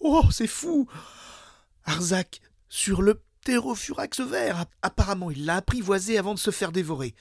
oh, 0.00 0.24
c'est 0.30 0.46
fou 0.46 0.88
Arzak, 1.84 2.40
sur 2.70 3.02
le 3.02 3.20
ptérophurax 3.42 4.20
vert, 4.20 4.64
apparemment 4.80 5.30
il 5.30 5.44
l'a 5.44 5.56
apprivoisé 5.56 6.16
avant 6.16 6.32
de 6.32 6.38
se 6.38 6.50
faire 6.50 6.72
dévorer. 6.72 7.14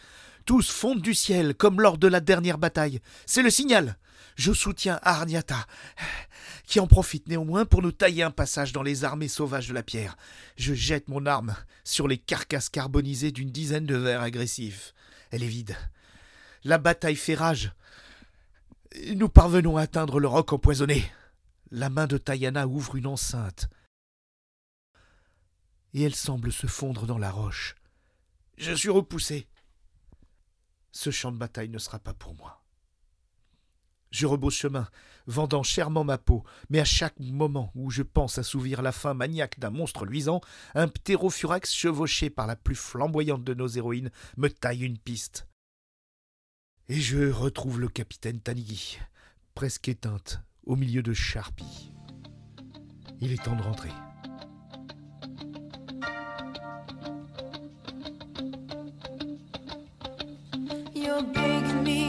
Tous 0.46 0.72
fondent 0.72 1.02
du 1.02 1.14
ciel, 1.14 1.54
comme 1.54 1.82
lors 1.82 1.98
de 1.98 2.08
la 2.08 2.22
dernière 2.22 2.58
bataille. 2.58 3.02
C'est 3.26 3.42
le 3.42 3.50
signal 3.50 3.98
Je 4.36 4.52
soutiens 4.52 5.00
Arniata, 5.04 5.66
qui 6.66 6.80
en 6.80 6.88
profite 6.88 7.28
néanmoins 7.28 7.66
pour 7.66 7.82
nous 7.82 7.92
tailler 7.92 8.24
un 8.24 8.32
passage 8.32 8.72
dans 8.72 8.84
les 8.84 9.04
armées 9.04 9.28
sauvages 9.28 9.68
de 9.68 9.74
la 9.74 9.84
pierre. 9.84 10.18
Je 10.58 10.74
jette 10.74 11.08
mon 11.08 11.26
arme 11.26 11.56
sur 11.84 12.08
les 12.08 12.18
carcasses 12.18 12.70
carbonisées 12.70 13.32
d'une 13.32 13.52
dizaine 13.52 13.86
de 13.86 13.96
vers 13.96 14.22
agressifs. 14.22 14.94
Elle 15.32 15.44
est 15.44 15.48
vide. 15.48 15.76
La 16.64 16.78
bataille 16.78 17.16
fait 17.16 17.36
rage. 17.36 17.74
Nous 19.16 19.30
parvenons 19.30 19.78
à 19.78 19.84
atteindre 19.84 20.20
le 20.20 20.28
roc 20.28 20.52
empoisonné. 20.54 21.10
La 21.72 21.90
main 21.90 22.08
de 22.08 22.18
Tayana 22.18 22.68
ouvre 22.68 22.96
une 22.96 23.08
enceinte. 23.08 23.70
Et 25.94 26.02
elle 26.04 26.16
semble 26.16 26.52
se 26.52 26.68
fondre 26.68 27.06
dans 27.06 27.18
la 27.18 27.32
roche. 27.32 27.76
Je 28.58 28.74
suis 28.74 28.90
repoussé. 28.90 29.48
Ce 30.92 31.12
champ 31.12 31.32
de 31.32 31.38
bataille 31.38 31.70
ne 31.70 31.78
sera 31.78 32.00
pas 32.00 32.14
pour 32.14 32.36
moi. 32.36 32.65
Je 34.16 34.28
rebrousse 34.28 34.56
chemin, 34.56 34.88
vendant 35.28 35.62
chèrement 35.62 36.06
ma 36.06 36.18
peau, 36.18 36.46
mais 36.70 36.80
à 36.80 36.86
chaque 36.86 37.20
moment 37.20 37.70
où 37.76 37.92
je 37.92 38.02
pense 38.02 38.38
assouvir 38.38 38.82
la 38.82 38.94
faim 38.94 39.14
maniaque 39.14 39.60
d'un 39.60 39.72
monstre 39.72 40.06
luisant, 40.06 40.40
un 40.74 40.88
ptérophurax 40.88 41.74
chevauché 41.74 42.30
par 42.30 42.48
la 42.48 42.56
plus 42.56 42.76
flamboyante 42.76 43.44
de 43.44 43.54
nos 43.54 43.68
héroïnes 43.68 44.12
me 44.38 44.48
taille 44.48 44.86
une 44.86 44.98
piste. 44.98 45.50
Et 46.88 47.02
je 47.02 47.30
retrouve 47.30 47.82
le 47.82 47.90
capitaine 47.90 48.40
Tanigui, 48.40 49.00
presque 49.54 49.90
éteinte, 49.90 50.40
au 50.66 50.78
milieu 50.78 51.04
de 51.04 51.12
charpies. 51.12 51.92
Il 53.20 53.34
est 53.34 53.44
temps 53.44 53.58
de 53.58 53.64
rentrer. 53.64 53.92
Me 61.84 62.05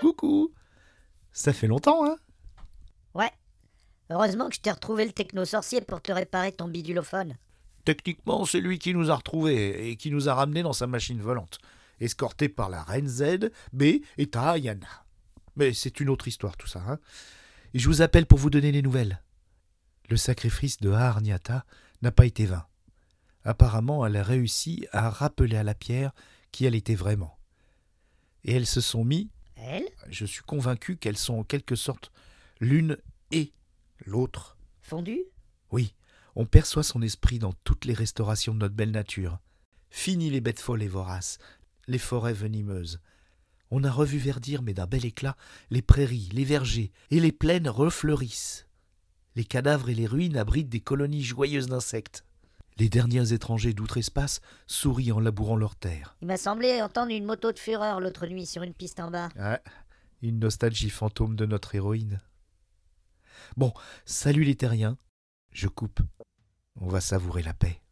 Coucou 0.00 0.52
Ça 1.32 1.52
fait 1.52 1.66
longtemps, 1.66 2.04
hein 2.06 2.16
Ouais. 3.14 3.30
Heureusement 4.08 4.48
que 4.48 4.54
je 4.54 4.60
t'ai 4.60 4.70
retrouvé 4.70 5.04
le 5.04 5.12
techno-sorcier 5.12 5.82
pour 5.82 6.00
te 6.00 6.10
réparer 6.10 6.52
ton 6.52 6.68
bidulophone. 6.68 7.36
Techniquement, 7.84 8.44
c'est 8.44 8.60
lui 8.60 8.78
qui 8.78 8.94
nous 8.94 9.10
a 9.10 9.16
retrouvés 9.16 9.90
et 9.90 9.96
qui 9.96 10.10
nous 10.10 10.28
a 10.28 10.34
ramenés 10.34 10.62
dans 10.62 10.72
sa 10.72 10.86
machine 10.86 11.20
volante, 11.20 11.58
escorté 12.00 12.48
par 12.48 12.70
la 12.70 12.82
reine 12.82 13.08
Z, 13.08 13.50
B 13.72 13.82
et 14.18 14.26
Tahayana. 14.26 15.04
Mais 15.56 15.72
c'est 15.72 16.00
une 16.00 16.08
autre 16.08 16.28
histoire 16.28 16.56
tout 16.56 16.66
ça, 16.66 16.82
hein 16.86 16.98
Et 17.74 17.78
je 17.78 17.88
vous 17.88 18.02
appelle 18.02 18.26
pour 18.26 18.38
vous 18.38 18.50
donner 18.50 18.72
les 18.72 18.82
nouvelles. 18.82 19.22
Le 20.08 20.16
sacrifice 20.16 20.78
de 20.78 20.90
Harniata 20.90 21.64
n'a 22.02 22.10
pas 22.10 22.26
été 22.26 22.46
vain. 22.46 22.66
Apparemment, 23.44 24.04
elle 24.04 24.16
a 24.16 24.22
réussi 24.22 24.86
à 24.92 25.08
rappeler 25.08 25.56
à 25.56 25.62
la 25.62 25.74
pierre 25.74 26.12
qui 26.52 26.66
elle 26.66 26.74
était 26.74 26.94
vraiment. 26.94 27.38
Et 28.44 28.54
elles 28.54 28.66
se 28.66 28.80
sont 28.80 29.04
mis, 29.04 29.30
Elle 29.62 29.88
je 30.08 30.24
suis 30.24 30.42
convaincu 30.42 30.96
qu'elles 30.96 31.16
sont 31.16 31.34
en 31.34 31.44
quelque 31.44 31.76
sorte 31.76 32.12
l'une 32.60 32.98
et 33.30 33.52
l'autre. 34.04 34.56
Fondue 34.80 35.22
Oui, 35.70 35.94
on 36.34 36.46
perçoit 36.46 36.82
son 36.82 37.02
esprit 37.02 37.38
dans 37.38 37.52
toutes 37.64 37.84
les 37.84 37.94
restaurations 37.94 38.54
de 38.54 38.58
notre 38.58 38.74
belle 38.74 38.90
nature. 38.90 39.38
Fini 39.90 40.30
les 40.30 40.40
bêtes 40.40 40.60
folles 40.60 40.82
et 40.82 40.88
voraces, 40.88 41.38
les 41.86 41.98
forêts 41.98 42.32
venimeuses. 42.32 43.00
On 43.70 43.84
a 43.84 43.90
revu 43.90 44.18
verdir, 44.18 44.62
mais 44.62 44.74
d'un 44.74 44.86
bel 44.86 45.04
éclat, 45.04 45.36
les 45.70 45.82
prairies, 45.82 46.28
les 46.32 46.44
vergers, 46.44 46.90
et 47.10 47.20
les 47.20 47.32
plaines 47.32 47.68
refleurissent. 47.68 48.66
Les 49.36 49.44
cadavres 49.44 49.90
et 49.90 49.94
les 49.94 50.06
ruines 50.06 50.36
abritent 50.36 50.68
des 50.68 50.80
colonies 50.80 51.22
joyeuses 51.22 51.68
d'insectes. 51.68 52.24
Les 52.78 52.88
derniers 52.88 53.32
étrangers 53.32 53.74
d'outre-espace 53.74 54.40
sourient 54.66 55.12
en 55.12 55.20
labourant 55.20 55.56
leurs 55.56 55.76
terres. 55.76 56.16
Il 56.22 56.28
m'a 56.28 56.36
semblé 56.36 56.80
entendre 56.80 57.12
une 57.12 57.24
moto 57.24 57.52
de 57.52 57.58
fureur 57.58 58.00
l'autre 58.00 58.26
nuit 58.26 58.46
sur 58.46 58.62
une 58.62 58.74
piste 58.74 59.00
en 59.00 59.10
bas. 59.10 59.28
Ouais, 59.36 59.60
une 60.22 60.38
nostalgie 60.38 60.90
fantôme 60.90 61.36
de 61.36 61.46
notre 61.46 61.74
héroïne. 61.74 62.20
Bon, 63.56 63.72
salut 64.04 64.44
les 64.44 64.56
terriens. 64.56 64.96
Je 65.52 65.68
coupe. 65.68 66.00
On 66.80 66.88
va 66.88 67.00
savourer 67.00 67.42
la 67.42 67.54
paix. 67.54 67.82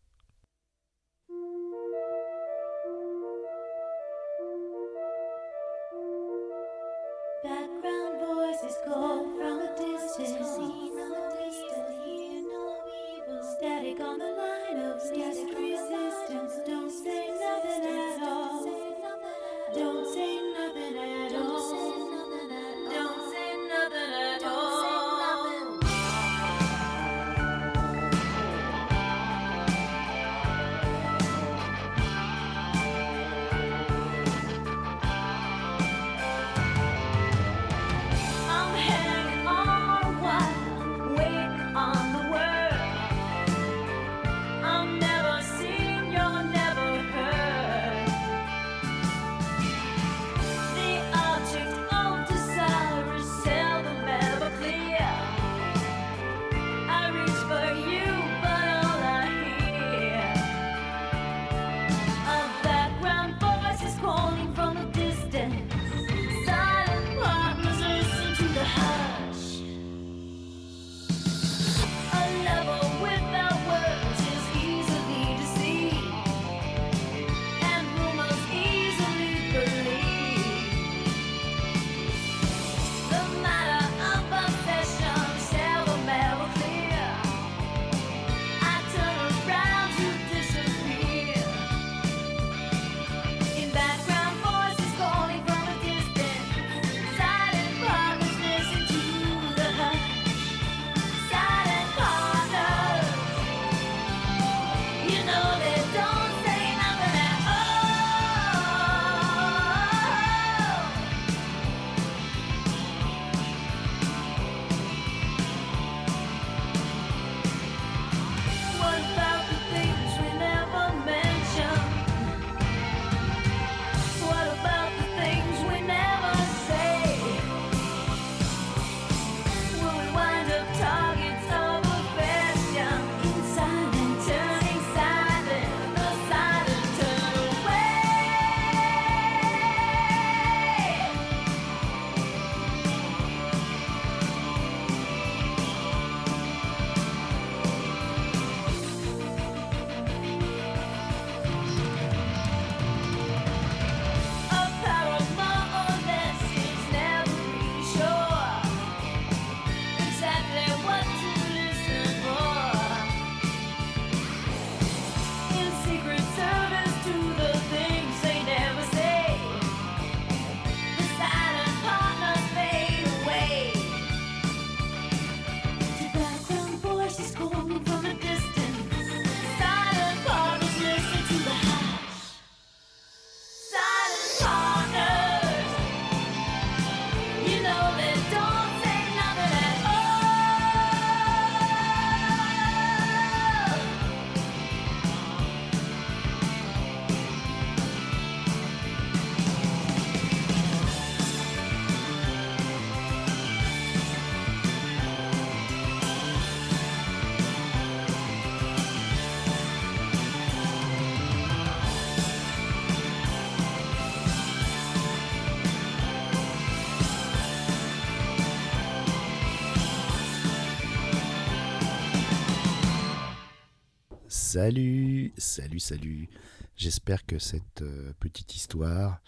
Salut, 224.58 225.32
salut, 225.36 225.78
salut. 225.78 226.28
J'espère 226.76 227.24
que 227.24 227.38
cette 227.38 227.82
euh, 227.82 228.12
petite 228.18 228.56
histoire, 228.56 229.20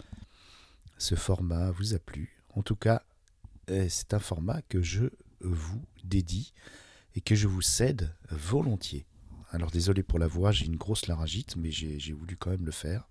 ce 0.98 1.14
format 1.14 1.70
vous 1.70 1.94
a 1.94 2.00
plu. 2.00 2.36
En 2.56 2.62
tout 2.62 2.74
cas, 2.74 3.04
euh, 3.70 3.86
c'est 3.88 4.12
un 4.12 4.18
format 4.18 4.60
que 4.62 4.82
je 4.82 5.04
vous 5.40 5.84
dédie 6.02 6.52
et 7.14 7.20
que 7.20 7.36
je 7.36 7.46
vous 7.46 7.62
cède 7.62 8.12
volontiers. 8.28 9.06
Alors 9.52 9.70
désolé 9.70 10.02
pour 10.02 10.18
la 10.18 10.26
voix, 10.26 10.50
j'ai 10.50 10.66
une 10.66 10.74
grosse 10.74 11.06
laryngite, 11.06 11.54
mais 11.54 11.70
j'ai 11.70 12.12
voulu 12.12 12.36
quand 12.36 12.50
même 12.50 12.66
le 12.66 12.72
faire. 12.72 13.08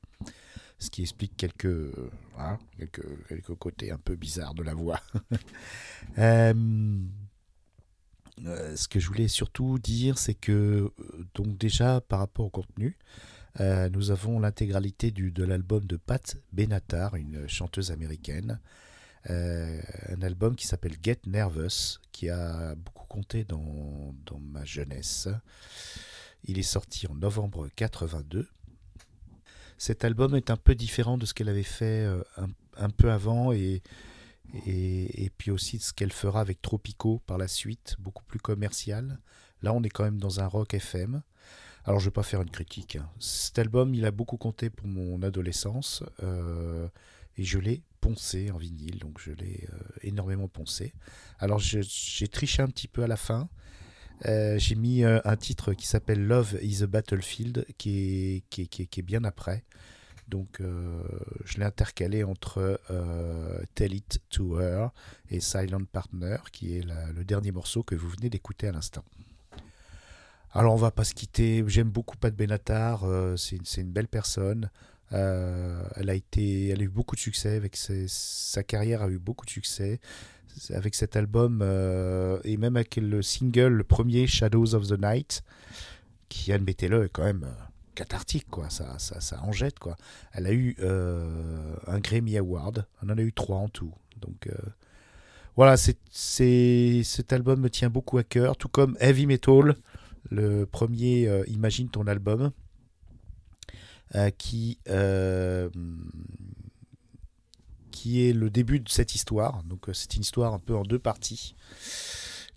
Ce 0.78 0.90
qui 0.90 1.04
explique 1.04 1.38
quelques, 1.38 1.94
hein, 2.38 2.60
quelques, 2.78 3.28
quelques 3.30 3.56
côtés 3.56 3.92
un 3.92 3.98
peu 3.98 4.18
bizarres 4.18 4.56
de 4.56 4.64
la 4.64 4.74
voix. 4.74 5.00
Euh, 6.18 6.54
euh, 8.46 8.76
ce 8.76 8.88
que 8.88 9.00
je 9.00 9.08
voulais 9.08 9.28
surtout 9.28 9.80
dire, 9.80 10.18
c'est 10.18 10.34
que, 10.34 10.52
euh, 10.52 10.92
donc 11.34 11.58
déjà 11.58 12.02
par 12.02 12.20
rapport 12.20 12.46
au 12.46 12.50
contenu, 12.50 12.98
euh, 13.60 13.90
nous 13.90 14.12
avons 14.12 14.40
l'intégralité 14.40 15.12
de 15.12 15.44
l'album 15.44 15.86
de 15.86 15.98
Pat 15.98 16.38
Benatar, 16.54 17.16
une 17.16 17.48
chanteuse 17.48 17.92
américaine. 17.92 18.60
Un 19.26 20.22
album 20.22 20.56
qui 20.56 20.66
s'appelle 20.66 20.96
Get 21.04 21.20
Nervous, 21.28 22.00
qui 22.14 22.30
a 22.30 22.74
beaucoup 22.76 23.06
compté 23.06 23.44
dans, 23.44 24.16
ma 24.42 24.64
jeunesse. 24.64 25.28
Il 26.46 26.58
est 26.58 26.64
sorti 26.64 27.06
en 27.06 27.16
novembre 27.16 27.68
82. 27.76 28.48
Cet 29.78 30.06
album 30.06 30.36
est 30.36 30.50
un 30.50 30.56
peu 30.56 30.74
différent 30.74 31.18
de 31.18 31.26
ce 31.26 31.34
qu'elle 31.34 31.50
avait 31.50 31.64
fait 31.64 32.06
un, 32.38 32.48
un 32.78 32.90
peu 32.90 33.12
avant 33.12 33.52
et, 33.52 33.84
et, 34.66 35.32
puis 35.38 35.52
aussi 35.52 35.80
ce 35.80 35.94
qu'elle 35.94 36.12
fera 36.12 36.42
avec 36.42 36.62
Tropico 36.62 37.22
par 37.26 37.38
la 37.38 37.48
suite, 37.48 37.96
beaucoup 38.00 38.24
plus 38.24 38.40
commercial. 38.40 39.20
Là, 39.62 39.74
on 39.74 39.84
est 39.84 39.90
quand 39.90 40.04
même 40.04 40.20
dans 40.20 40.40
un 40.40 40.48
rock 40.48 40.74
FM. 40.74 41.22
Alors, 41.86 42.00
je 42.00 42.06
ne 42.06 42.10
vais 42.10 42.14
pas 42.14 42.24
faire 42.24 42.42
une 42.42 42.50
critique. 42.50 42.96
hein. 42.96 43.10
Cet 43.20 43.60
album, 43.60 43.94
il 43.94 44.06
a 44.06 44.12
beaucoup 44.12 44.38
compté 44.38 44.70
pour 44.70 44.88
mon 44.88 45.22
adolescence 45.24 46.04
euh, 46.24 46.88
et 47.38 47.44
je 47.44 47.60
l'ai 47.60 47.84
poncé 48.02 48.52
en 48.52 48.58
vinyle, 48.58 49.00
donc 49.00 49.20
je 49.20 49.32
l'ai 49.32 49.68
euh, 49.74 49.78
énormément 50.02 50.48
poncé. 50.48 50.94
Alors, 51.40 51.60
j'ai 51.60 52.28
triché 52.28 52.62
un 52.62 52.68
petit 52.68 52.88
peu 52.88 53.04
à 53.04 53.08
la 53.08 53.18
fin. 53.18 53.50
Euh, 54.26 54.58
j'ai 54.60 54.76
mis 54.76 55.04
un 55.06 55.36
titre 55.38 55.74
qui 55.74 55.88
s'appelle 55.88 56.26
Love 56.26 56.58
is 56.62 56.84
a 56.84 56.88
Battlefield, 56.88 57.66
qui 57.78 58.44
est 58.52 59.02
bien 59.02 59.24
après. 59.24 59.64
Donc, 60.30 60.62
euh, 60.62 61.02
je 61.44 61.58
l'ai 61.58 61.66
intercalé 61.66 62.24
entre 62.24 62.80
euh, 62.92 63.62
Tell 63.74 63.94
It 63.94 64.22
to 64.30 64.60
Her 64.60 64.90
et 65.32 65.40
Silent 65.40 65.86
Partner, 65.92 66.38
qui 66.52 66.78
est 66.78 66.86
le 67.16 67.24
dernier 67.24 67.52
morceau 67.52 67.82
que 67.84 67.96
vous 67.96 68.10
venez 68.10 68.30
d'écouter 68.30 68.68
à 68.68 68.72
l'instant. 68.72 69.04
Alors, 70.54 70.74
on 70.74 70.78
va 70.78 70.92
pas 70.92 71.04
se 71.04 71.14
quitter. 71.14 71.64
J'aime 71.68 71.90
beaucoup 71.90 72.18
Pat 72.18 72.36
Benatar. 72.36 73.04
euh, 73.04 73.36
c'est 73.38 73.58
une, 73.78 73.92
belle 73.92 74.08
personne. 74.08 74.70
Elle 75.12 76.10
a 76.10 76.16
eu 76.36 76.90
beaucoup 76.90 77.16
de 77.16 77.22
succès 77.22 77.56
avec 77.56 77.76
sa 77.76 78.64
carrière 78.64 79.02
a 79.02 79.10
eu 79.10 79.18
beaucoup 79.18 79.46
de 79.46 79.52
succès 79.52 80.00
avec 80.72 80.94
cet 80.94 81.16
album 81.16 81.64
et 82.44 82.58
même 82.58 82.76
avec 82.76 82.98
le 82.98 83.24
single, 83.24 83.70
le 83.70 83.84
premier 83.84 84.28
Shadows 84.28 84.76
of 84.76 84.88
the 84.88 85.02
Night, 85.02 85.44
qui 86.28 86.54
admettez-le 86.54 87.06
est 87.06 87.10
quand 87.10 87.24
même 87.24 87.48
cathartique 88.00 88.48
quoi. 88.50 88.70
Ça, 88.70 88.98
ça, 88.98 89.20
ça 89.20 89.44
en 89.44 89.52
jette 89.52 89.78
quoi. 89.78 89.98
Elle 90.32 90.48
a 90.48 90.54
eu 90.54 90.78
euh, 90.80 91.76
un 91.86 92.00
Grammy 92.00 92.38
Award. 92.38 92.88
On 93.02 93.10
en 93.10 93.18
a 93.18 93.22
eu 93.22 93.34
trois 93.34 93.58
en 93.58 93.68
tout. 93.68 93.94
Donc 94.22 94.48
euh, 94.48 94.54
voilà, 95.58 95.76
c'est, 95.76 95.98
c'est, 96.10 97.02
cet 97.04 97.34
album 97.34 97.60
me 97.60 97.70
tient 97.70 97.90
beaucoup 97.90 98.18
à 98.18 98.24
cœur, 98.24 98.56
tout 98.56 98.70
comme 98.70 98.96
Heavy 99.02 99.26
Metal, 99.26 99.76
le 100.30 100.66
premier 100.66 101.28
euh, 101.28 101.44
Imagine 101.48 101.90
ton 101.90 102.08
album, 102.08 102.52
qui, 104.38 104.80
qui 107.92 108.28
est 108.28 108.34
le 108.34 108.50
début 108.50 108.80
de 108.80 108.90
cette 108.90 109.14
histoire. 109.14 109.64
Donc 109.64 109.90
c'est 109.92 110.16
une 110.16 110.22
histoire 110.22 110.54
un 110.54 110.60
peu 110.60 110.76
en 110.76 110.84
deux 110.84 111.00
parties, 111.00 111.54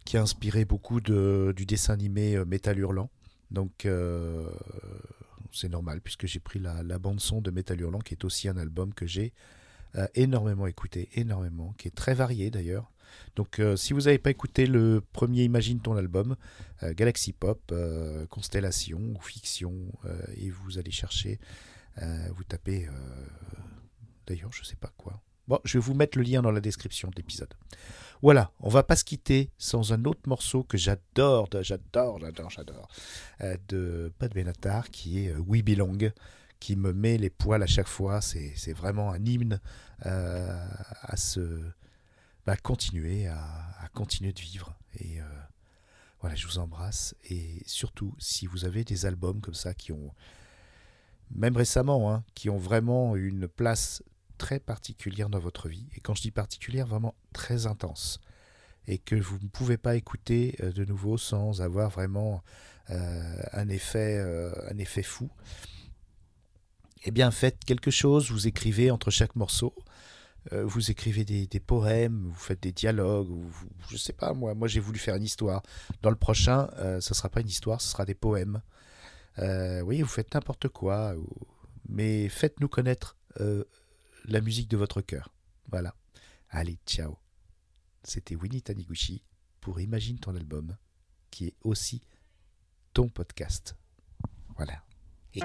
qui 0.05 0.17
a 0.17 0.23
inspiré 0.23 0.65
beaucoup 0.65 1.01
de, 1.01 1.53
du 1.57 1.67
dessin 1.67 1.95
animé 1.95 2.43
Métal 2.45 2.79
Hurlant. 2.79 3.11
Donc 3.51 3.87
c'est 5.53 5.69
normal, 5.69 6.01
puisque 6.01 6.27
j'ai 6.27 6.41
pris 6.41 6.59
la, 6.59 6.83
bande-son 6.99 7.41
de 7.41 7.51
Métal 7.51 7.81
Hurlant, 7.81 8.01
qui 8.01 8.15
est 8.15 8.25
aussi 8.25 8.49
un 8.49 8.57
album 8.57 8.95
que 8.95 9.07
j'ai 9.07 9.33
euh, 9.97 10.07
énormément 10.15 10.67
écouté, 10.67 11.09
énormément, 11.15 11.75
qui 11.79 11.89
est 11.89 11.95
très 11.95 12.15
varié 12.15 12.51
d'ailleurs. 12.51 12.91
Donc 13.37 13.59
euh, 13.59 13.77
si 13.77 13.93
vous 13.93 14.03
n'avez 14.03 14.19
pas 14.19 14.31
écouté 14.31 14.67
le 14.67 15.03
premier 15.13 15.45
Imagine 15.45 15.81
ton 15.81 15.97
album, 15.97 16.37
euh, 16.83 16.95
Galaxy 16.95 17.33
Pop, 17.33 17.73
Constellation 18.31 19.01
ou 19.01 19.21
Fiction, 19.21 19.75
et 20.37 20.51
vous 20.51 20.79
allez 20.79 20.91
chercher, 20.91 21.39
vous 21.99 22.45
tapez, 22.45 22.89
d'ailleurs 24.27 24.53
je 24.53 24.65
sais 24.65 24.77
pas 24.77 24.93
quoi. 24.97 25.23
Bon, 25.49 25.59
je 25.65 25.77
vais 25.77 25.83
vous 25.83 25.95
mettre 25.95 26.17
le 26.17 26.25
lien 26.25 26.41
dans 26.41 26.53
la 26.53 26.61
description 26.61 27.11
de 27.11 27.17
l'épisode. 27.17 27.53
Voilà, 28.23 28.53
on 28.61 28.69
va 28.69 28.85
pas 28.85 28.95
se 28.95 29.03
quitter 29.03 29.51
sans 29.59 29.93
un 29.93 30.05
autre 30.05 30.29
morceau 30.29 30.63
que 30.63 30.79
j'adore, 30.79 31.49
j'adore, 31.61 32.21
j'adore, 32.21 32.51
j'adore, 32.51 32.89
euh, 33.41 33.57
de 33.67 34.13
Pat 34.17 34.33
Benatar, 34.33 34.91
qui 34.91 35.25
est 35.25 35.31
euh, 35.31 35.41
We 35.41 35.65
Belong, 35.65 36.13
qui 36.61 36.77
me 36.77 36.93
met 36.93 37.19
les 37.19 37.31
poils 37.31 37.65
à 37.65 37.67
chaque 37.67 37.89
fois. 37.89 38.21
C'est 38.21 38.73
vraiment 38.75 39.11
un 39.11 39.25
hymne 39.25 39.61
euh, 40.07 40.67
à 41.01 41.17
se 41.17 41.61
bah, 42.47 42.57
continuer, 42.57 43.27
à, 43.27 43.89
continuer 43.93 44.33
de 44.33 44.41
vivre. 44.41 44.73
Et 45.01 45.19
voilà, 46.21 46.37
je 46.37 46.47
vous 46.47 46.59
embrasse. 46.59 47.17
Et 47.29 47.65
surtout, 47.67 48.15
si 48.21 48.47
vous 48.47 48.65
avez 48.65 48.85
des 48.85 49.05
albums 49.05 49.41
comme 49.41 49.55
ça 49.55 49.75
qui 49.75 49.91
ont, 49.91 50.15
même 51.33 51.57
récemment, 51.57 52.13
hein, 52.13 52.23
qui 52.37 52.51
ont 52.51 52.59
vraiment 52.59 53.17
une 53.17 53.49
place 53.49 54.05
très 54.43 54.59
particulière 54.59 55.29
dans 55.29 55.39
votre 55.39 55.69
vie, 55.69 55.87
et 55.95 56.01
quand 56.01 56.17
je 56.17 56.23
dis 56.23 56.33
particulière, 56.33 56.89
vraiment 56.89 57.15
très 57.33 57.67
intense, 57.67 58.21
et 58.89 58.99
que 58.99 59.15
vous 59.15 59.39
ne 59.41 59.47
pouvez 59.47 59.77
pas 59.77 59.95
écouter 59.95 60.57
euh, 60.61 60.73
de 60.73 60.85
nouveau 60.85 61.17
sans 61.17 61.63
avoir 61.63 61.91
vraiment 61.91 62.43
euh, 62.91 63.37
un, 63.53 63.69
effet, 63.69 64.17
euh, 64.19 64.53
un 64.69 64.79
effet 64.79 65.05
fou, 65.05 65.31
eh 67.05 67.13
bien 67.13 67.31
faites 67.31 67.65
quelque 67.65 67.93
chose, 67.93 68.33
vous 68.33 68.49
écrivez 68.49 68.91
entre 68.91 69.13
chaque 69.13 69.37
morceau, 69.37 69.75
vous 70.51 70.91
écrivez 70.91 71.25
des, 71.25 71.61
poèmes, 71.61 72.25
vous 72.27 72.35
faites 72.35 72.61
des 72.61 72.73
dialogues, 72.73 73.31
ou 73.31 73.43
vous- 73.43 73.69
je 73.91 73.97
sais 73.97 74.13
pas 74.13 74.33
moi, 74.33 74.55
moi 74.55 74.67
j'ai 74.67 74.81
voulu 74.81 74.99
faire 74.99 75.15
une 75.15 75.23
histoire. 75.23 75.63
Dans 76.03 76.11
le 76.11 76.17
prochain, 76.17 76.69
ce 77.01 77.15
sera 77.15 77.29
pas 77.29 77.43
une 77.43 77.49
histoire, 77.49 77.81
ce 77.81 77.89
sera 77.89 78.05
des 78.05 78.17
poèmes. 78.17 78.61
Oui, 79.39 80.03
vous 80.03 80.09
faites 80.09 80.35
n'importe 80.35 80.67
quoi, 80.67 81.15
mais 81.89 82.29
faites-nous 82.29 82.69
connaître 82.69 83.17
la 84.25 84.41
musique 84.41 84.69
de 84.69 84.77
votre 84.77 85.01
cœur. 85.01 85.33
Voilà. 85.71 85.95
Allez, 86.49 86.79
ciao. 86.87 87.19
C'était 88.05 88.37
Winnie 88.37 88.63
Taniguchi 88.63 89.23
pour 89.61 89.81
Imagine 89.81 90.19
ton 90.19 90.35
album, 90.35 90.77
qui 91.31 91.47
est 91.47 91.57
aussi 91.63 92.03
ton 92.93 93.09
podcast. 93.09 93.77
Voilà. 94.57 94.85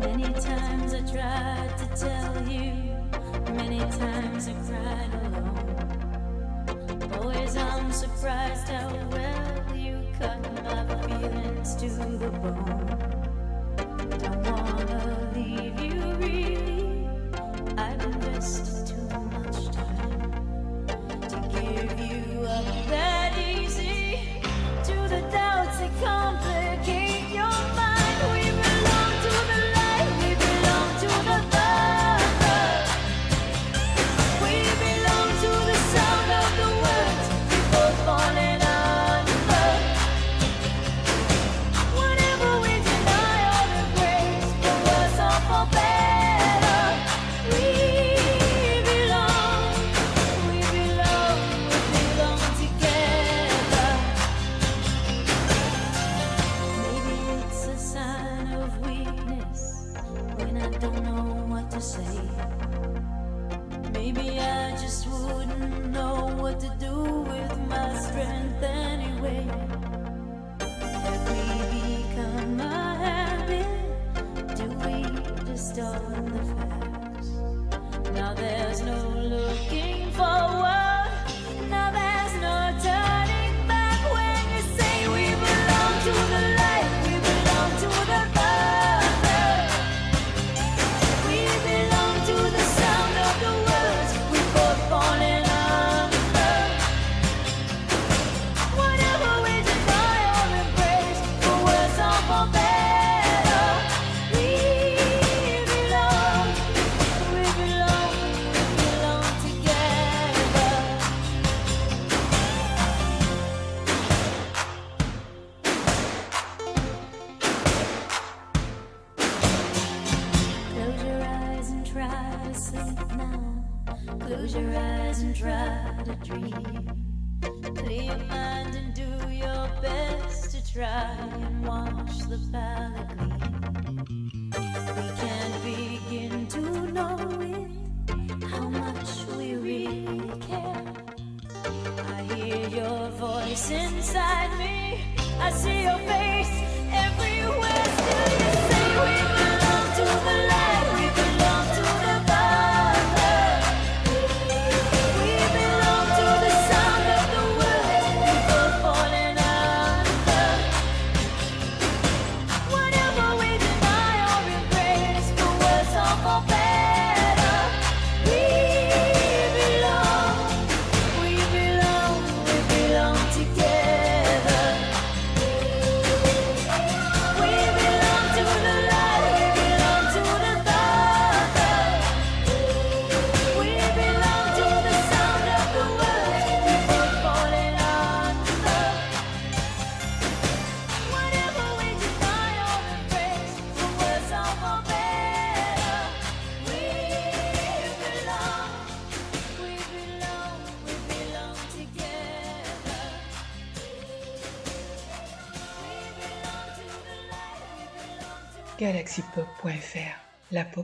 Many 0.00 0.32
times 0.34 0.94
I 0.94 1.02
tried 1.02 1.68
I've 10.20 10.32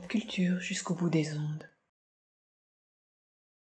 culture 0.09 0.61
jusqu'au 0.61 0.95
bout 0.95 1.09
des 1.09 1.37
ondes. 1.37 1.44